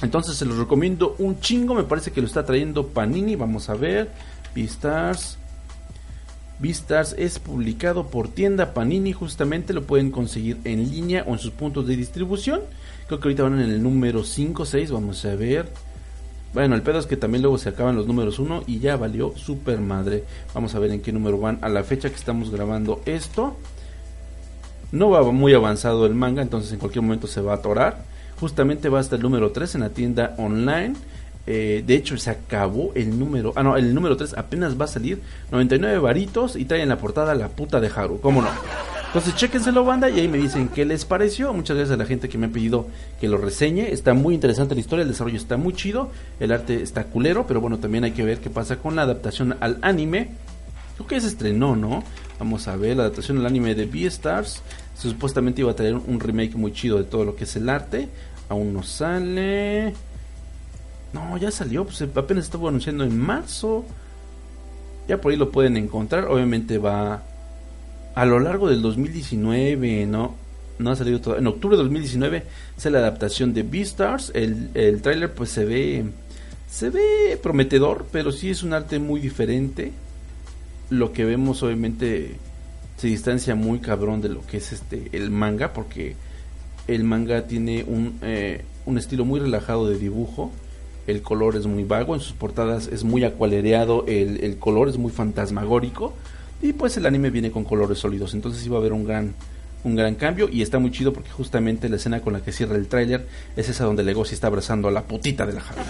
[0.03, 1.75] Entonces se los recomiendo un chingo.
[1.75, 3.35] Me parece que lo está trayendo Panini.
[3.35, 4.09] Vamos a ver.
[4.55, 5.37] Beastars.
[6.59, 9.13] Beastars es publicado por tienda Panini.
[9.13, 12.61] Justamente lo pueden conseguir en línea o en sus puntos de distribución.
[13.07, 14.91] Creo que ahorita van en el número 5 6.
[14.91, 15.71] Vamos a ver.
[16.53, 19.33] Bueno, el pedo es que también luego se acaban los números 1 y ya valió
[19.37, 20.25] super madre.
[20.53, 23.55] Vamos a ver en qué número van a la fecha que estamos grabando esto.
[24.91, 28.03] No va muy avanzado el manga, entonces en cualquier momento se va a atorar.
[28.39, 30.95] Justamente va hasta el número 3 en la tienda online.
[31.53, 33.51] Eh, de hecho, se acabó el número.
[33.57, 35.21] Ah, no, el número 3 apenas va a salir.
[35.51, 38.21] 99 varitos y trae en la portada la puta de Haru.
[38.21, 38.47] ¿Cómo no?
[39.07, 41.53] Entonces, chéquenselo, banda, y ahí me dicen qué les pareció.
[41.53, 42.87] Muchas gracias a la gente que me ha pedido
[43.19, 43.91] que lo reseñe.
[43.91, 46.09] Está muy interesante la historia, el desarrollo está muy chido.
[46.39, 49.57] El arte está culero, pero bueno, también hay que ver qué pasa con la adaptación
[49.59, 50.29] al anime.
[50.95, 52.01] Creo que se estrenó, ¿no?
[52.39, 54.63] Vamos a ver la adaptación al anime de Beastars.
[54.95, 58.07] Supuestamente iba a traer un remake muy chido de todo lo que es el arte.
[58.47, 59.93] Aún no sale.
[61.13, 63.85] No, ya salió, pues apenas estuvo anunciando en marzo.
[65.07, 66.25] Ya por ahí lo pueden encontrar.
[66.25, 67.23] Obviamente va
[68.15, 70.35] a lo largo del 2019, ¿no?
[70.79, 71.37] No ha salido todo.
[71.37, 72.43] En octubre de 2019
[72.77, 74.31] sale la adaptación de Beastars.
[74.33, 76.05] El, el tráiler pues se ve
[76.69, 79.91] se ve prometedor, pero sí es un arte muy diferente.
[80.89, 82.37] Lo que vemos obviamente
[82.97, 86.15] se distancia muy cabrón de lo que es este el manga porque
[86.87, 90.51] el manga tiene un, eh, un estilo muy relajado de dibujo
[91.07, 94.97] el color es muy vago, en sus portadas es muy acualereado, el, el, color es
[94.97, 96.13] muy fantasmagórico
[96.61, 99.33] y pues el anime viene con colores sólidos, entonces iba a haber un gran
[99.83, 102.75] un gran cambio y está muy chido porque justamente la escena con la que cierra
[102.75, 105.81] el tráiler es esa donde Legoshi está abrazando a la putita de la Haru.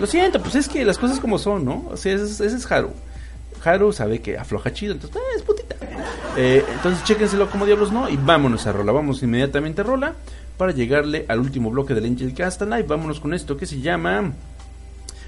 [0.00, 1.86] Lo siento, pues es que las cosas como son, ¿no?
[1.90, 2.90] O sea, ese, ese es Haru.
[3.64, 5.76] Haru sabe que afloja chido, entonces eh, es putita.
[6.36, 10.14] Eh, entonces chéquenselo como diablos no y vámonos a rola, vamos inmediatamente a rola
[10.56, 12.62] para llegarle al último bloque del Angel Cast.
[12.62, 14.32] Vámonos con esto que se llama.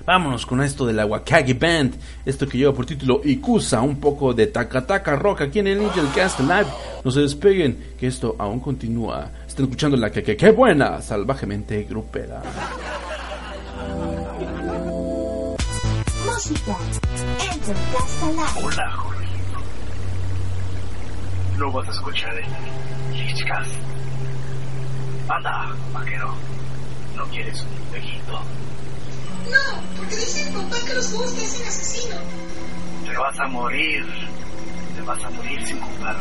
[0.05, 1.95] Vámonos con esto de la Wakagi Band,
[2.27, 6.09] esto que lleva por título Ikusa, un poco de Takataka Rock aquí en el Angel
[6.15, 6.67] Cast Live.
[7.05, 9.31] No se despeguen, que esto aún continúa.
[9.47, 12.43] Están escuchando la que que que buena, salvajemente grupera.
[16.27, 16.77] Música,
[17.53, 18.67] Angel Cast Alive.
[18.67, 19.22] Hola, joven.
[21.59, 23.71] No vas a escuchar el Lichcast.
[25.29, 26.35] Anda, vaquero.
[27.17, 28.33] ¿No quieres un viejito?
[28.33, 32.17] No, porque dice mi papá que los juegos te hacen asesino.
[33.07, 34.05] Te vas a morir.
[34.95, 36.17] Te vas a morir sin jugar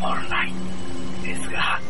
[0.00, 0.54] Fortnite.
[1.24, 1.86] Es gratis.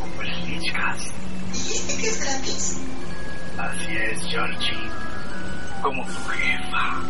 [0.00, 1.12] Como el Lichcast.
[1.52, 2.80] ¿Dijiste que es gratis?
[3.58, 4.90] Así es, Georgie.
[5.82, 7.02] Como tu jefa.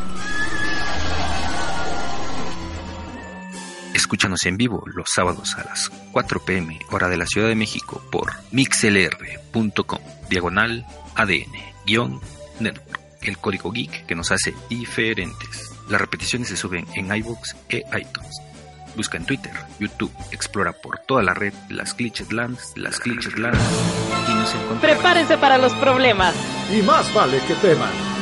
[3.98, 8.00] Escúchanos en vivo los sábados a las 4 pm hora de la Ciudad de México
[8.12, 9.98] por mixlr.com
[10.30, 10.86] diagonal
[11.16, 11.50] ADN
[12.60, 15.72] network, el código geek que nos hace diferentes.
[15.90, 18.40] Las repeticiones se suben en iVoox e iTunes.
[18.94, 23.58] Busca en Twitter, YouTube, explora por toda la red las Glitched Lands, las Glitched Lands
[24.28, 24.80] y nos encontraremos.
[24.80, 26.36] Prepárense para los problemas.
[26.72, 28.17] Y más vale que teman.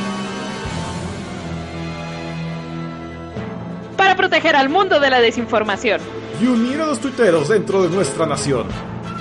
[4.27, 6.01] Proteger al mundo de la desinformación.
[6.41, 8.67] Y unir a los tuiteros dentro de nuestra nación.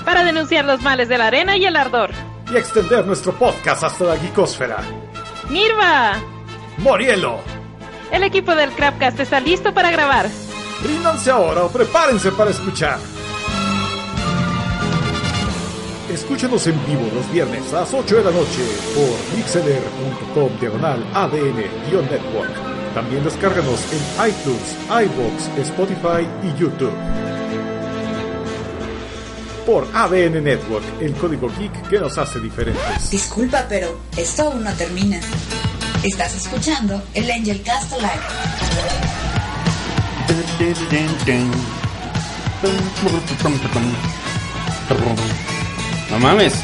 [0.04, 2.10] Para denunciar los males de la arena y el ardor.
[2.52, 4.78] Y extender nuestro podcast hasta la geekosfera.
[5.48, 6.14] ¡Nirva!
[6.78, 7.38] ¡Morielo!
[8.10, 10.28] El equipo del Crapcast está listo para grabar.
[10.82, 12.98] Ríndanse ahora o prepárense para escuchar.
[16.10, 22.75] Escúchenos en vivo los viernes a las 8 de la noche por mixeler.com diagonal ADN-network.
[22.96, 26.94] También descárganos en iTunes, iBox, Spotify y YouTube.
[29.66, 33.10] por ADN Network, el código geek que nos hace diferentes.
[33.10, 35.20] Disculpa, pero esto aún no termina.
[36.02, 38.22] Estás escuchando el Angel Cast Live.
[46.10, 46.54] No mames.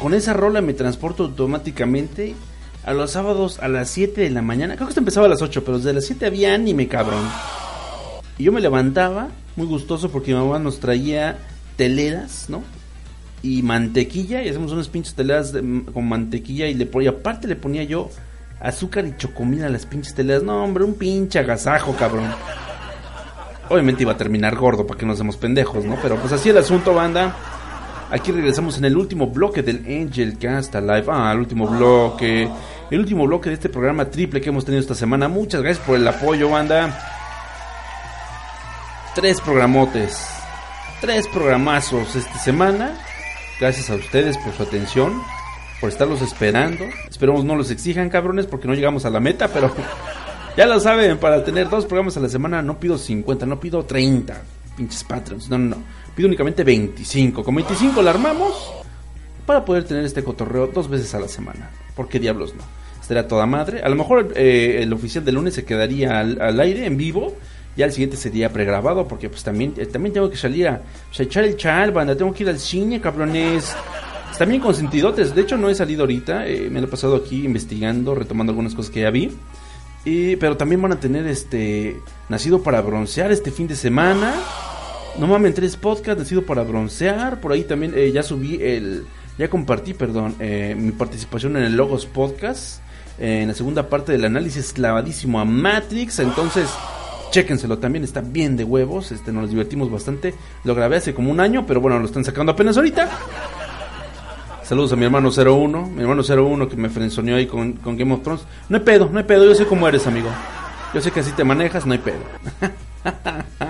[0.00, 2.34] Con esa rola me transporto automáticamente
[2.84, 4.74] a los sábados a las 7 de la mañana.
[4.76, 7.22] Creo que esto empezaba a las 8, pero desde las 7 había anime, cabrón.
[8.38, 11.36] Y yo me levantaba muy gustoso porque mi mamá nos traía
[11.76, 12.62] teleras, ¿no?
[13.42, 17.56] Y mantequilla, y hacemos unas pinches teleras de- con mantequilla y le ponía, aparte le
[17.56, 18.08] ponía yo
[18.60, 20.42] azúcar y chocomil a las pinches teleras.
[20.42, 22.30] No, hombre, un pinche agasajo, cabrón.
[23.68, 25.96] Obviamente iba a terminar gordo para que nos demos pendejos, ¿no?
[26.02, 27.36] Pero pues así el asunto, banda.
[28.10, 31.04] Aquí regresamos en el último bloque del Angel Cast Live.
[31.08, 32.48] Ah, el último bloque.
[32.90, 35.28] El último bloque de este programa triple que hemos tenido esta semana.
[35.28, 36.98] Muchas gracias por el apoyo, banda.
[39.14, 40.26] Tres programotes.
[41.00, 42.98] Tres programazos esta semana.
[43.60, 45.22] Gracias a ustedes por su atención.
[45.80, 46.86] Por estarlos esperando.
[47.08, 49.72] Esperemos no los exijan, cabrones, porque no llegamos a la meta, pero
[50.56, 53.84] ya lo saben, para tener dos programas a la semana no pido 50, no pido
[53.84, 54.42] 30
[54.76, 55.48] pinches patrons.
[55.48, 55.82] No, no, no.
[56.14, 57.44] Pido únicamente 25.
[57.44, 58.72] Con 25 la armamos
[59.46, 61.70] para poder tener este cotorreo dos veces a la semana.
[61.96, 62.62] ¿Por qué diablos no?
[63.00, 63.82] Estaría toda madre.
[63.82, 67.36] A lo mejor eh, el oficial del lunes se quedaría al, al aire en vivo.
[67.76, 71.20] Ya el siguiente sería pregrabado porque pues también, eh, también tengo que salir a, pues,
[71.20, 72.16] a echar el chal, banda.
[72.16, 73.74] Tengo que ir al cine, cabrones.
[74.46, 75.34] Bien consentidotes.
[75.34, 76.46] De hecho no he salido ahorita.
[76.46, 79.30] eh, me lo he pasado aquí investigando, retomando algunas cosas que ya vi.
[80.04, 84.32] Pero también van a tener este Nacido para broncear este fin de semana.
[85.20, 87.42] No mames, tres podcasts Nacido para broncear.
[87.42, 89.04] Por ahí también eh, ya subí el.
[89.36, 92.80] Ya compartí, perdón, eh, mi participación en el Logos Podcast.
[93.18, 96.20] eh, en la segunda parte del análisis clavadísimo a Matrix.
[96.20, 96.70] Entonces,
[97.32, 99.12] chéquenselo también, está bien de huevos.
[99.12, 100.34] Este, nos divertimos bastante.
[100.64, 103.10] Lo grabé hace como un año, pero bueno, lo están sacando apenas ahorita.
[104.64, 108.14] Saludos a mi hermano 01, mi hermano 01 que me frenzoneó ahí con, con Game
[108.14, 108.46] of Thrones.
[108.70, 110.30] No hay pedo, no hay pedo, yo sé cómo eres, amigo.
[110.94, 112.20] Yo sé que así te manejas, no hay pedo.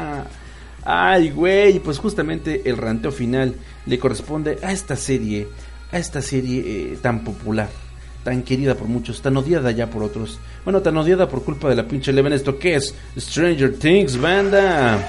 [0.85, 3.55] Ay, güey, pues justamente el ranteo final
[3.87, 5.47] le corresponde a esta serie,
[5.93, 6.62] a esta serie
[6.93, 7.68] eh, tan popular,
[8.24, 10.39] tan querida por muchos, tan odiada ya por otros.
[10.64, 15.07] Bueno, tan odiada por culpa de la pinche Eleven, esto que es Stranger Things, banda.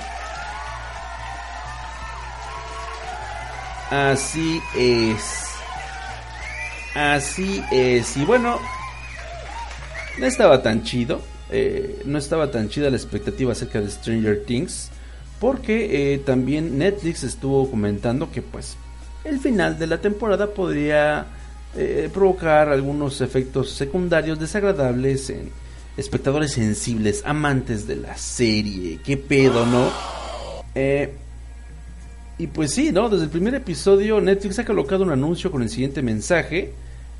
[3.90, 5.46] Así es.
[6.96, 8.16] Así es.
[8.18, 8.60] Y bueno,
[10.20, 11.22] no estaba tan chido.
[11.54, 14.90] eh, no estaba tan chida la expectativa acerca de Stranger Things.
[15.42, 18.78] Porque eh, también Netflix estuvo comentando que pues
[19.24, 21.26] el final de la temporada podría
[21.76, 25.50] eh, provocar algunos efectos secundarios desagradables en
[25.98, 29.00] espectadores sensibles, amantes de la serie.
[29.04, 29.90] ¿Qué pedo, no?
[30.76, 31.12] Eh,
[32.38, 33.10] y pues sí, ¿no?
[33.10, 36.72] Desde el primer episodio Netflix ha colocado un anuncio con el siguiente mensaje.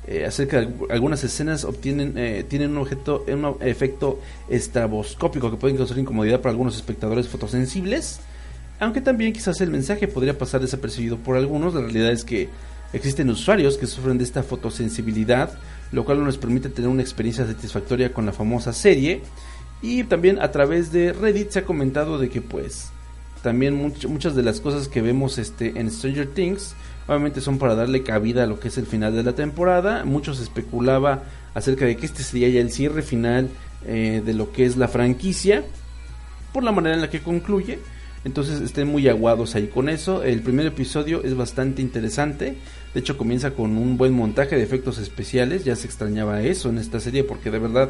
[0.06, 5.56] Eh, acerca de algu- algunas escenas obtienen eh, tienen un objeto un efecto estraboscópico que
[5.56, 8.20] pueden causar incomodidad para algunos espectadores fotosensibles
[8.80, 11.72] aunque también quizás el mensaje podría pasar desapercibido por algunos.
[11.72, 12.48] La realidad es que
[12.92, 15.56] existen usuarios que sufren de esta fotosensibilidad
[15.92, 19.20] lo cual no les permite tener una experiencia satisfactoria con la famosa serie.
[19.82, 22.88] Y también a través de Reddit se ha comentado de que pues
[23.42, 26.74] también much- muchas de las cosas que vemos este en Stranger Things
[27.06, 30.04] obviamente son para darle cabida a lo que es el final de la temporada.
[30.04, 31.22] Muchos especulaba
[31.54, 33.48] acerca de que este sería ya el cierre final
[33.86, 35.64] eh, de lo que es la franquicia
[36.52, 37.78] por la manera en la que concluye.
[38.24, 40.22] Entonces estén muy aguados ahí con eso.
[40.22, 42.56] El primer episodio es bastante interesante.
[42.94, 45.64] De hecho comienza con un buen montaje de efectos especiales.
[45.64, 47.88] Ya se extrañaba eso en esta serie porque de verdad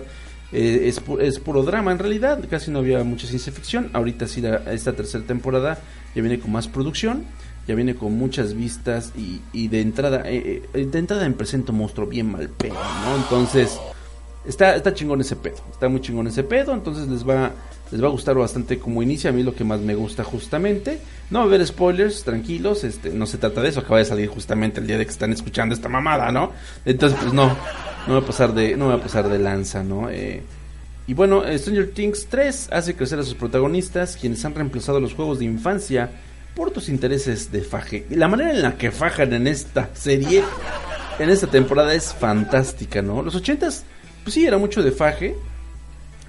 [0.53, 1.93] eh, es, pu- es puro drama.
[1.93, 3.91] En realidad, casi no había mucha ciencia ficción.
[3.93, 5.78] Ahorita sí, la- esta tercera temporada
[6.15, 7.24] ya viene con más producción,
[7.66, 11.72] ya viene con muchas vistas y, y de entrada, eh, eh, de entrada me presento
[11.72, 13.16] monstruo bien mal pedo, ¿no?
[13.16, 13.78] Entonces,
[14.44, 17.52] está, está chingón ese pedo, está muy chingón ese pedo, entonces les va,
[17.90, 20.98] les va a gustar bastante como inicia, a mí lo que más me gusta justamente.
[21.30, 24.28] No va a haber spoilers, tranquilos, este, no se trata de eso, acaba de salir
[24.28, 26.52] justamente el día de que están escuchando esta mamada, ¿no?
[26.84, 27.56] Entonces, pues no,
[28.06, 30.10] no va a pasar de, no va a pasar de lanza, ¿no?
[30.10, 30.43] Eh,
[31.06, 35.14] y bueno, eh, Stranger Things 3 hace crecer a sus protagonistas, quienes han reemplazado los
[35.14, 36.10] juegos de infancia
[36.55, 38.07] por tus intereses de faje.
[38.11, 40.43] La manera en la que fajan en esta serie,
[41.19, 43.23] en esta temporada es fantástica, ¿no?
[43.23, 43.83] Los 80s,
[44.23, 45.35] pues sí, era mucho de faje,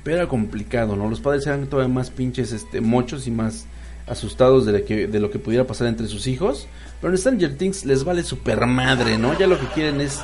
[0.04, 1.10] pero era complicado, ¿no?
[1.10, 3.68] Los padres eran todavía más pinches este, mochos y más
[4.08, 6.68] asustados de, que, de lo que pudiera pasar entre sus hijos.
[7.02, 9.38] Pero en Stranger Things les vale super madre, ¿no?
[9.38, 10.22] Ya lo que quieren es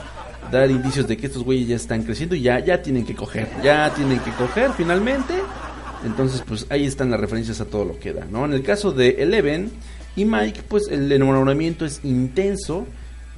[0.51, 3.47] dar indicios de que estos güeyes ya están creciendo y ya, ya tienen que coger,
[3.63, 5.35] ya tienen que coger finalmente.
[6.05, 8.45] Entonces, pues ahí están las referencias a todo lo que da, ¿no?
[8.45, 9.71] En el caso de Eleven
[10.15, 12.87] y Mike, pues el enamoramiento es intenso.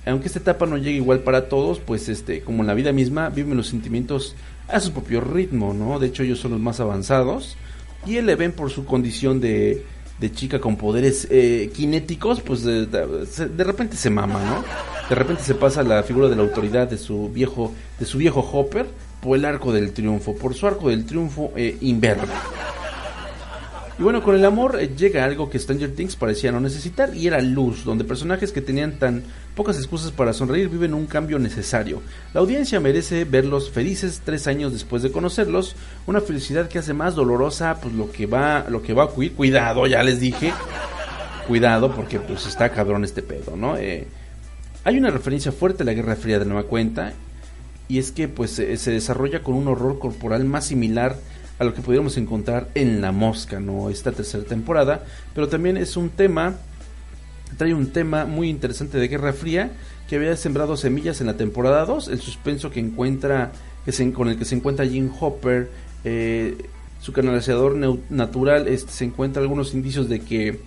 [0.06, 3.30] Aunque esta etapa no llegue igual para todos, pues este, como en la vida misma,
[3.30, 4.36] viven los sentimientos
[4.68, 6.00] a su propio ritmo, ¿no?
[6.00, 7.56] De hecho, ellos son los más avanzados.
[8.06, 9.86] Y Eleven, por su condición de,
[10.20, 14.64] de chica con poderes eh, kinéticos, pues de, de, de, repente se mama, ¿no?
[15.08, 18.40] De repente se pasa la figura de la autoridad de su viejo, de su viejo
[18.40, 18.88] Hopper
[19.22, 22.28] por el arco del triunfo, por su arco del triunfo eh, inverde.
[24.02, 27.28] Y bueno, con el amor eh, llega algo que Stranger Things parecía no necesitar y
[27.28, 29.22] era luz, donde personajes que tenían tan
[29.56, 32.02] pocas excusas para sonreír viven un cambio necesario.
[32.34, 35.76] La audiencia merece verlos felices tres años después de conocerlos,
[36.08, 39.36] una felicidad que hace más dolorosa pues lo que va, lo que va a cuidar,
[39.36, 40.52] cuidado, ya les dije,
[41.48, 43.78] cuidado porque pues está cabrón este pedo, ¿no?
[43.78, 44.08] Eh,
[44.84, 47.14] hay una referencia fuerte a la Guerra Fría de nueva cuenta
[47.92, 51.18] y es que pues se, desarrolla con un horror corporal más similar
[51.60, 53.90] a lo que pudiéramos encontrar en La Mosca, ¿no?
[53.90, 55.04] Esta tercera temporada,
[55.36, 56.56] pero también es un tema,
[57.58, 59.74] trae un tema muy interesante de Guerra Fría
[60.08, 63.52] que había sembrado semillas en la temporada 2, el suspenso que encuentra,
[63.84, 65.70] que se, con el que se encuentra Jim Hopper,
[66.06, 66.70] eh,
[67.02, 67.76] su canalizador
[68.10, 70.62] natural, este, se encuentra algunos indicios de que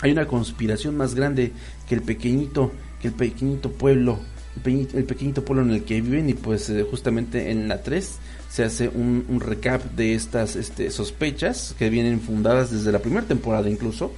[0.00, 1.52] hay una conspiración más grande
[1.88, 4.18] que el pequeñito, que el pequeñito pueblo,
[4.64, 8.18] el, pequeñito, pueblo en el que viven y pues eh, justamente en la 3
[8.50, 13.26] se hace un, un recap de estas este, sospechas que vienen fundadas desde la primera
[13.26, 14.12] temporada incluso.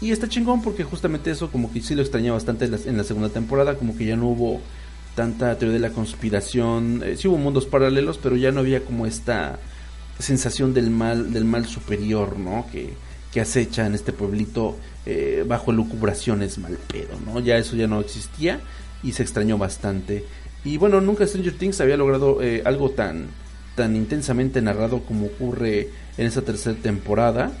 [0.00, 2.96] Y está chingón porque justamente eso como que sí lo extrañé bastante en la, en
[2.96, 4.60] la segunda temporada, como que ya no hubo
[5.16, 9.06] tanta teoría de la conspiración, eh, sí hubo mundos paralelos, pero ya no había como
[9.06, 9.58] esta
[10.18, 12.66] sensación del mal, del mal superior, ¿no?
[12.70, 12.94] Que,
[13.32, 14.76] que acecha en este pueblito
[15.06, 17.40] eh, bajo lucubraciones mal pedo, ¿no?
[17.40, 18.60] Ya eso ya no existía
[19.02, 20.24] y se extrañó bastante.
[20.64, 23.26] Y bueno, nunca Stranger Things había logrado eh, algo tan,
[23.74, 27.52] tan intensamente narrado como ocurre en esa tercera temporada,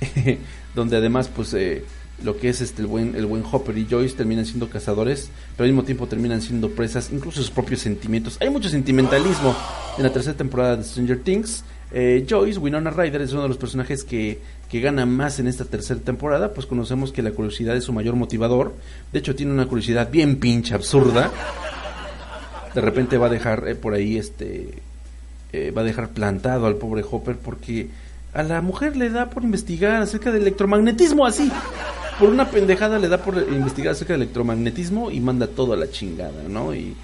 [0.74, 1.84] donde además pues eh,
[2.22, 5.64] lo que es este el buen, el buen Hopper y Joyce terminan siendo cazadores, pero
[5.64, 8.38] al mismo tiempo terminan siendo presas, incluso sus propios sentimientos.
[8.40, 9.56] Hay mucho sentimentalismo
[9.96, 11.64] en la tercera temporada de Stranger Things.
[11.92, 14.40] Eh, Joyce, Winona Ryder, es uno de los personajes que,
[14.70, 18.14] que gana más en esta tercera temporada, pues conocemos que la curiosidad es su mayor
[18.14, 18.72] motivador.
[19.12, 21.30] De hecho, tiene una curiosidad bien pinche absurda.
[22.72, 24.80] De repente va a dejar eh, por ahí este
[25.52, 27.88] eh, va a dejar plantado al pobre Hopper porque
[28.32, 31.50] a la mujer le da por investigar acerca del electromagnetismo así.
[32.20, 35.90] Por una pendejada le da por investigar acerca del electromagnetismo y manda todo a la
[35.90, 36.94] chingada no y,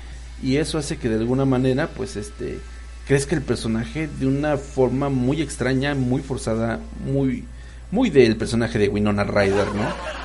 [0.41, 2.61] y eso hace que de alguna manera pues este
[3.09, 7.45] crezca el personaje de una forma muy extraña muy forzada muy
[7.91, 10.17] muy del personaje de Winona Ryder no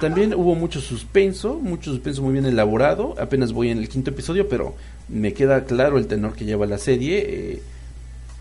[0.00, 3.14] también hubo mucho suspenso, mucho suspenso muy bien elaborado.
[3.18, 4.74] Apenas voy en el quinto episodio, pero
[5.08, 7.24] me queda claro el tenor que lleva la serie.
[7.26, 7.62] Eh,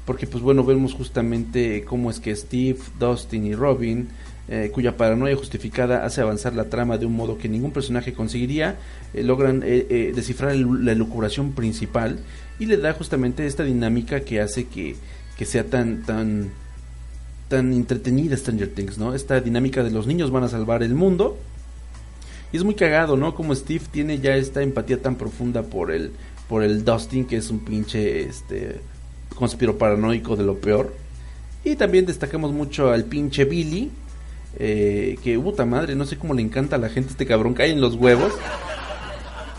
[0.05, 4.09] porque, pues bueno, vemos justamente cómo es que Steve, Dustin y Robin,
[4.49, 8.75] eh, cuya paranoia justificada hace avanzar la trama de un modo que ningún personaje conseguiría,
[9.13, 12.19] eh, logran descifrar la elucubración principal
[12.59, 14.97] y le da justamente esta dinámica que hace que,
[15.37, 16.51] que sea tan, tan
[17.47, 19.13] tan entretenida Stranger Things, ¿no?
[19.13, 21.37] Esta dinámica de los niños van a salvar el mundo.
[22.51, 23.33] Y es muy cagado, ¿no?
[23.33, 26.11] Como Steve tiene ya esta empatía tan profunda por el
[26.47, 28.79] por el Dustin que es un pinche este
[29.35, 30.93] conspiro paranoico de lo peor.
[31.63, 33.89] Y también destacamos mucho al pinche Billy,
[34.59, 37.71] eh, que puta madre, no sé cómo le encanta a la gente este cabrón, cae
[37.71, 38.33] en los huevos.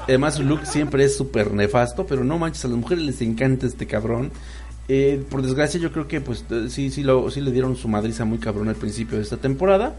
[0.07, 3.67] Además su look siempre es súper nefasto, pero no manches, a las mujeres les encanta
[3.67, 4.31] este cabrón.
[4.89, 8.25] Eh, por desgracia yo creo que pues sí, sí, lo, sí le dieron su madriza
[8.25, 9.97] muy cabrón al principio de esta temporada.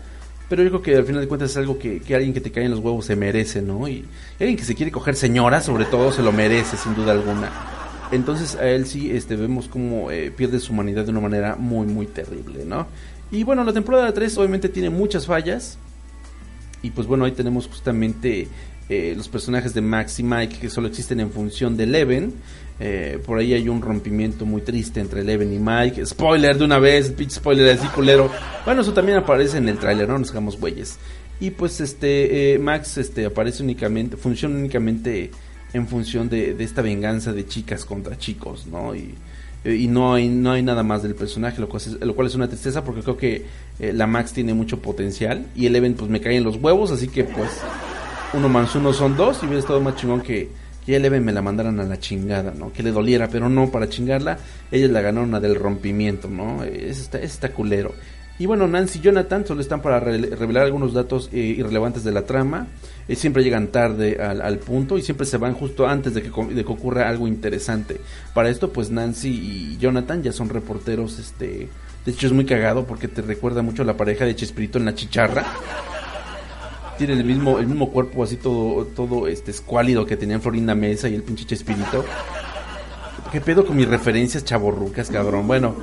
[0.47, 2.65] Pero yo creo que al final de cuentas es algo que, alguien que te cae
[2.65, 3.87] en los huevos se merece, ¿no?
[3.87, 4.05] Y,
[4.39, 7.51] alguien que se quiere coger señora, sobre todo, se lo merece, sin duda alguna.
[8.11, 11.87] Entonces a él sí este, vemos como eh, pierde su humanidad de una manera muy,
[11.87, 12.85] muy terrible, ¿no?
[13.31, 15.79] Y bueno, la temporada 3 obviamente tiene muchas fallas.
[16.83, 18.47] Y pues bueno, ahí tenemos justamente
[18.87, 22.33] eh, los personajes de Max y Mike que solo existen en función de Eleven.
[22.79, 26.05] Eh, por ahí hay un rompimiento muy triste entre Eleven y Mike.
[26.05, 28.29] Spoiler de una vez, pinche spoiler así culero.
[28.65, 30.97] Bueno, eso también aparece en el tráiler, no nos hagamos güeyes.
[31.39, 35.31] Y pues este eh, Max este aparece únicamente, funciona únicamente
[35.73, 38.95] en función de, de, esta venganza de chicas contra chicos, ¿no?
[38.95, 39.13] Y,
[39.65, 42.35] y no hay no hay nada más del personaje, lo cual es, lo cual es
[42.35, 43.45] una tristeza porque creo que
[43.79, 47.07] eh, la Max tiene mucho potencial y Eleven pues me cae en los huevos, así
[47.07, 47.49] que pues
[48.33, 50.49] uno más uno son dos y hubiera estado más chingón que
[50.87, 52.71] y Eleven me la mandaran a la chingada, ¿no?
[52.71, 54.37] Que le doliera, pero no, para chingarla,
[54.71, 56.63] ellas la ganaron a del rompimiento, ¿no?
[56.63, 57.93] Es está, es está culero.
[58.37, 62.23] Y bueno, Nancy y Jonathan solo están para revelar algunos datos eh, irrelevantes de la
[62.23, 62.67] trama.
[63.07, 66.65] Eh, siempre llegan tarde al, punto y siempre se van justo antes de que, de
[66.65, 68.01] que, ocurra algo interesante.
[68.33, 71.17] Para esto, pues Nancy y Jonathan ya son reporteros.
[71.17, 71.69] este
[72.05, 74.85] De hecho, es muy cagado porque te recuerda mucho a la pareja de Chespirito en
[74.85, 75.45] la chicharra.
[76.97, 81.09] Tienen el mismo, el mismo cuerpo así todo, todo este escuálido que tenían Florinda Mesa
[81.09, 82.05] y el pinche Chespirito.
[83.31, 85.47] ¿Qué pedo con mis referencias chaborrucas, cabrón?
[85.47, 85.75] Bueno,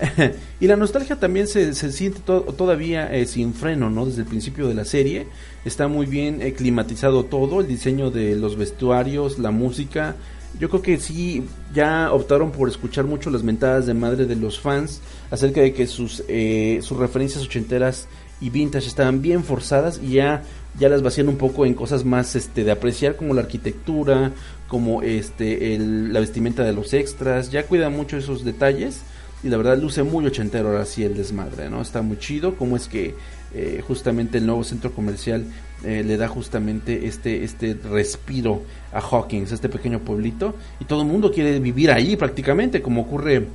[0.60, 4.06] y la nostalgia también se, se siente todavía eh, sin freno, ¿no?
[4.06, 5.26] Desde el principio de la serie
[5.64, 10.16] está muy bien eh, climatizado todo, el diseño de los vestuarios, la música.
[10.60, 11.44] Yo creo que sí,
[11.74, 15.86] ya optaron por escuchar mucho las mentadas de madre de los fans acerca de que
[15.86, 18.06] sus, eh, sus referencias ochenteras
[18.42, 20.42] y vintage estaban bien forzadas y ya
[20.78, 24.32] ya las vacían un poco en cosas más este de apreciar como la arquitectura
[24.68, 29.02] como este el, la vestimenta de los extras ya cuida mucho esos detalles
[29.42, 31.82] y la verdad luce muy ochentero ahora sí el desmadre, ¿no?
[31.82, 33.14] Está muy chido cómo es que
[33.54, 35.44] eh, justamente el nuevo centro comercial
[35.84, 38.62] eh, le da justamente este, este respiro
[38.92, 43.48] a Hawkins, este pequeño pueblito, y todo el mundo quiere vivir ahí prácticamente, como ocurre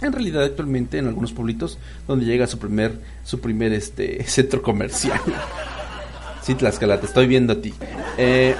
[0.00, 5.20] en realidad actualmente en algunos pueblitos donde llega su primer, su primer este, centro comercial.
[6.42, 7.74] sí, Tlaxcala, te estoy viendo a ti.
[8.18, 8.54] Eh,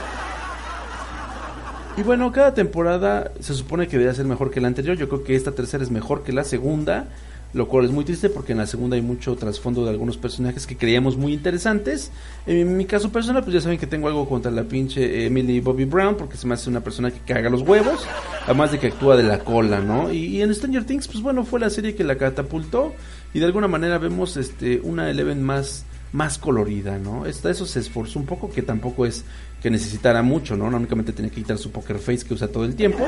[1.97, 4.97] y bueno, cada temporada se supone que debería ser mejor que la anterior.
[4.97, 7.07] Yo creo que esta tercera es mejor que la segunda.
[7.55, 10.67] Lo cual es muy triste porque en la segunda hay mucho trasfondo de algunos personajes
[10.67, 12.11] que creíamos muy interesantes.
[12.47, 15.85] En mi caso personal, pues ya saben que tengo algo contra la pinche Emily Bobby
[15.85, 18.05] Brown porque se me hace una persona que caga los huevos.
[18.45, 20.13] Además de que actúa de la cola, ¿no?
[20.13, 22.93] Y, en Stranger Things, pues bueno, fue la serie que la catapultó.
[23.33, 27.27] Y de alguna manera vemos este una Eleven más más colorida, ¿no?
[27.27, 29.25] Esta, eso se esforzó un poco, que tampoco es
[29.61, 30.71] que necesitara mucho, ¿no?
[30.71, 33.05] no únicamente tenía que quitar su poker face que usa todo el tiempo.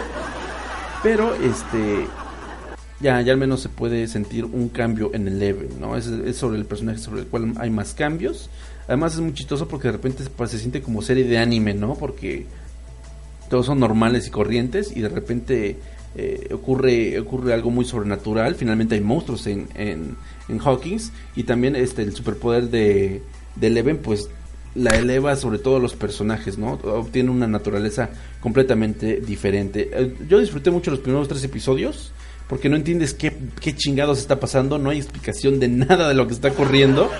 [1.04, 2.08] Pero este
[3.00, 5.96] ya, ya al menos se puede sentir un cambio en el level, ¿no?
[5.96, 6.06] Es,
[6.36, 8.48] sobre el personaje sobre el cual hay más cambios.
[8.88, 11.94] Además es muy chistoso porque de repente pues, se siente como serie de anime, ¿no?
[11.94, 12.46] Porque
[13.50, 15.76] todos son normales y corrientes y de repente
[16.14, 18.54] eh, ocurre ocurre algo muy sobrenatural.
[18.54, 20.16] Finalmente hay monstruos en, en,
[20.48, 23.22] en Hawkins y también este el superpoder de,
[23.56, 24.30] de Eleven pues
[24.74, 26.72] la eleva sobre todo los personajes, ¿no?
[26.72, 28.10] Obtiene una naturaleza
[28.40, 29.90] completamente diferente.
[29.92, 32.12] Eh, yo disfruté mucho los primeros tres episodios
[32.48, 36.26] porque no entiendes qué, qué chingados está pasando, no hay explicación de nada de lo
[36.26, 37.10] que está ocurriendo.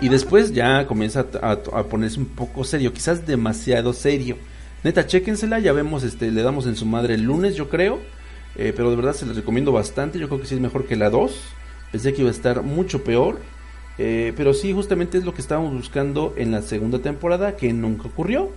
[0.00, 4.36] Y después ya comienza a, ponerse un poco serio, quizás demasiado serio.
[4.82, 8.00] Neta, chéquensela, ya vemos, este, le damos en su madre el lunes, yo creo.
[8.56, 10.96] Eh, pero de verdad se les recomiendo bastante, yo creo que sí es mejor que
[10.96, 11.40] la 2.
[11.92, 13.40] Pensé que iba a estar mucho peor.
[13.96, 18.08] Eh, pero sí, justamente es lo que estábamos buscando en la segunda temporada, que nunca
[18.08, 18.50] ocurrió.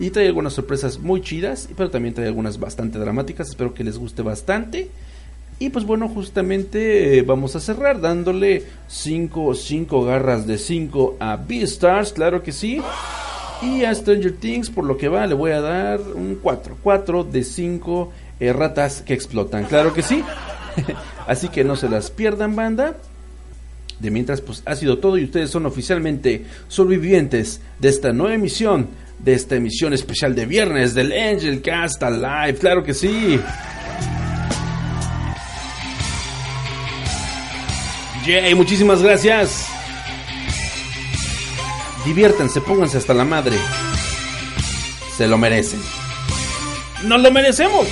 [0.00, 3.50] Y trae algunas sorpresas muy chidas, pero también trae algunas bastante dramáticas.
[3.50, 4.88] Espero que les guste bastante.
[5.58, 11.36] Y pues bueno, justamente eh, vamos a cerrar dándole 5 cinco garras de 5 a
[11.36, 12.80] Beastars, claro que sí.
[13.60, 16.78] Y a Stranger Things, por lo que va, le voy a dar un 4.
[16.82, 20.24] 4 de 5 eh, ratas que explotan, claro que sí.
[21.26, 22.96] Así que no se las pierdan, banda.
[23.98, 28.88] De mientras, pues ha sido todo y ustedes son oficialmente sobrevivientes de esta nueva emisión
[29.22, 32.58] de esta emisión especial de viernes del Angel Cast Live.
[32.58, 33.40] Claro que sí.
[38.24, 39.66] Jay, muchísimas gracias.
[42.04, 43.56] Diviértanse, pónganse hasta la madre.
[45.16, 45.80] Se lo merecen.
[47.04, 47.86] ¡Nos lo merecemos!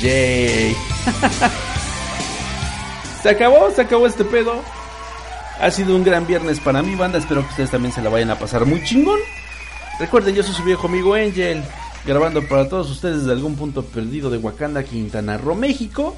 [0.00, 0.74] Jay.
[3.22, 4.62] se acabó, se acabó este pedo.
[5.60, 7.18] Ha sido un gran viernes para mi banda.
[7.18, 9.18] Espero que ustedes también se la vayan a pasar muy chingón.
[9.98, 11.62] Recuerden, yo soy su viejo amigo Angel.
[12.04, 16.16] Grabando para todos ustedes desde algún punto perdido de Wakanda, Quintana Roo, México.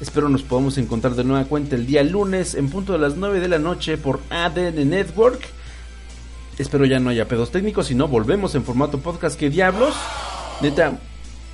[0.00, 3.38] Espero nos podamos encontrar de nueva cuenta el día lunes en punto de las 9
[3.38, 5.40] de la noche por ADN Network.
[6.58, 9.38] Espero ya no haya pedos técnicos, y no volvemos en formato podcast.
[9.38, 9.94] ¿Qué diablos?
[10.62, 10.98] Neta,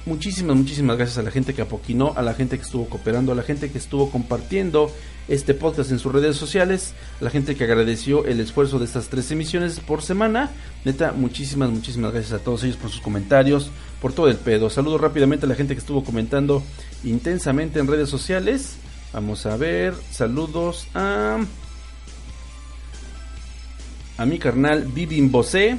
[0.07, 3.35] muchísimas, muchísimas gracias a la gente que apoquinó, a la gente que estuvo cooperando, a
[3.35, 4.91] la gente que estuvo compartiendo
[5.29, 9.09] este podcast en sus redes sociales, a la gente que agradeció el esfuerzo de estas
[9.09, 10.51] tres emisiones por semana.
[10.85, 13.71] Neta, muchísimas, muchísimas gracias a todos ellos por sus comentarios,
[14.01, 14.71] por todo el pedo.
[14.71, 16.63] Saludo rápidamente a la gente que estuvo comentando
[17.05, 18.77] intensamente en redes sociales.
[19.13, 21.39] Vamos a ver, saludos a...
[24.19, 25.77] A mi carnal Vivin Bosé.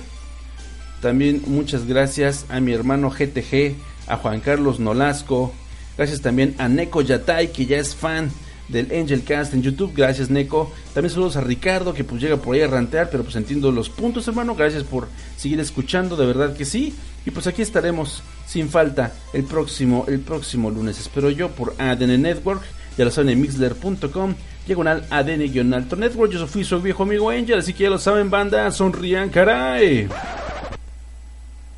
[1.01, 3.75] También muchas gracias a mi hermano GTG
[4.07, 5.53] a Juan Carlos Nolasco.
[5.97, 8.31] Gracias también a Neko Yatay, que ya es fan
[8.67, 9.93] del Angel Cast en YouTube.
[9.95, 10.71] Gracias, Neko.
[10.93, 13.89] También saludos a Ricardo, que pues llega por ahí a rantear, pero pues entiendo los
[13.89, 14.55] puntos, hermano.
[14.55, 15.07] Gracias por
[15.37, 16.93] seguir escuchando, de verdad que sí.
[17.25, 20.99] Y pues aquí estaremos sin falta el próximo, el próximo lunes.
[20.99, 22.61] Espero yo por ADN Network.
[22.97, 24.35] Ya lo saben en mixler.com.
[24.67, 26.31] Diagonal ADN-Alto Network.
[26.31, 28.69] Yo fui su viejo amigo Angel, así que ya lo saben, banda.
[28.71, 30.09] Sonrían, caray.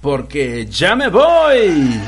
[0.02, 2.00] Porque ya me voy.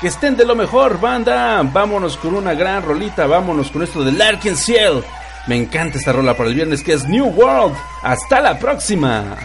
[0.00, 1.62] Que estén de lo mejor, banda.
[1.62, 3.26] Vámonos con una gran rolita.
[3.26, 5.02] Vámonos con esto de Larkin Ciel.
[5.48, 7.74] Me encanta esta rola para el viernes que es New World.
[8.02, 9.36] Hasta la próxima.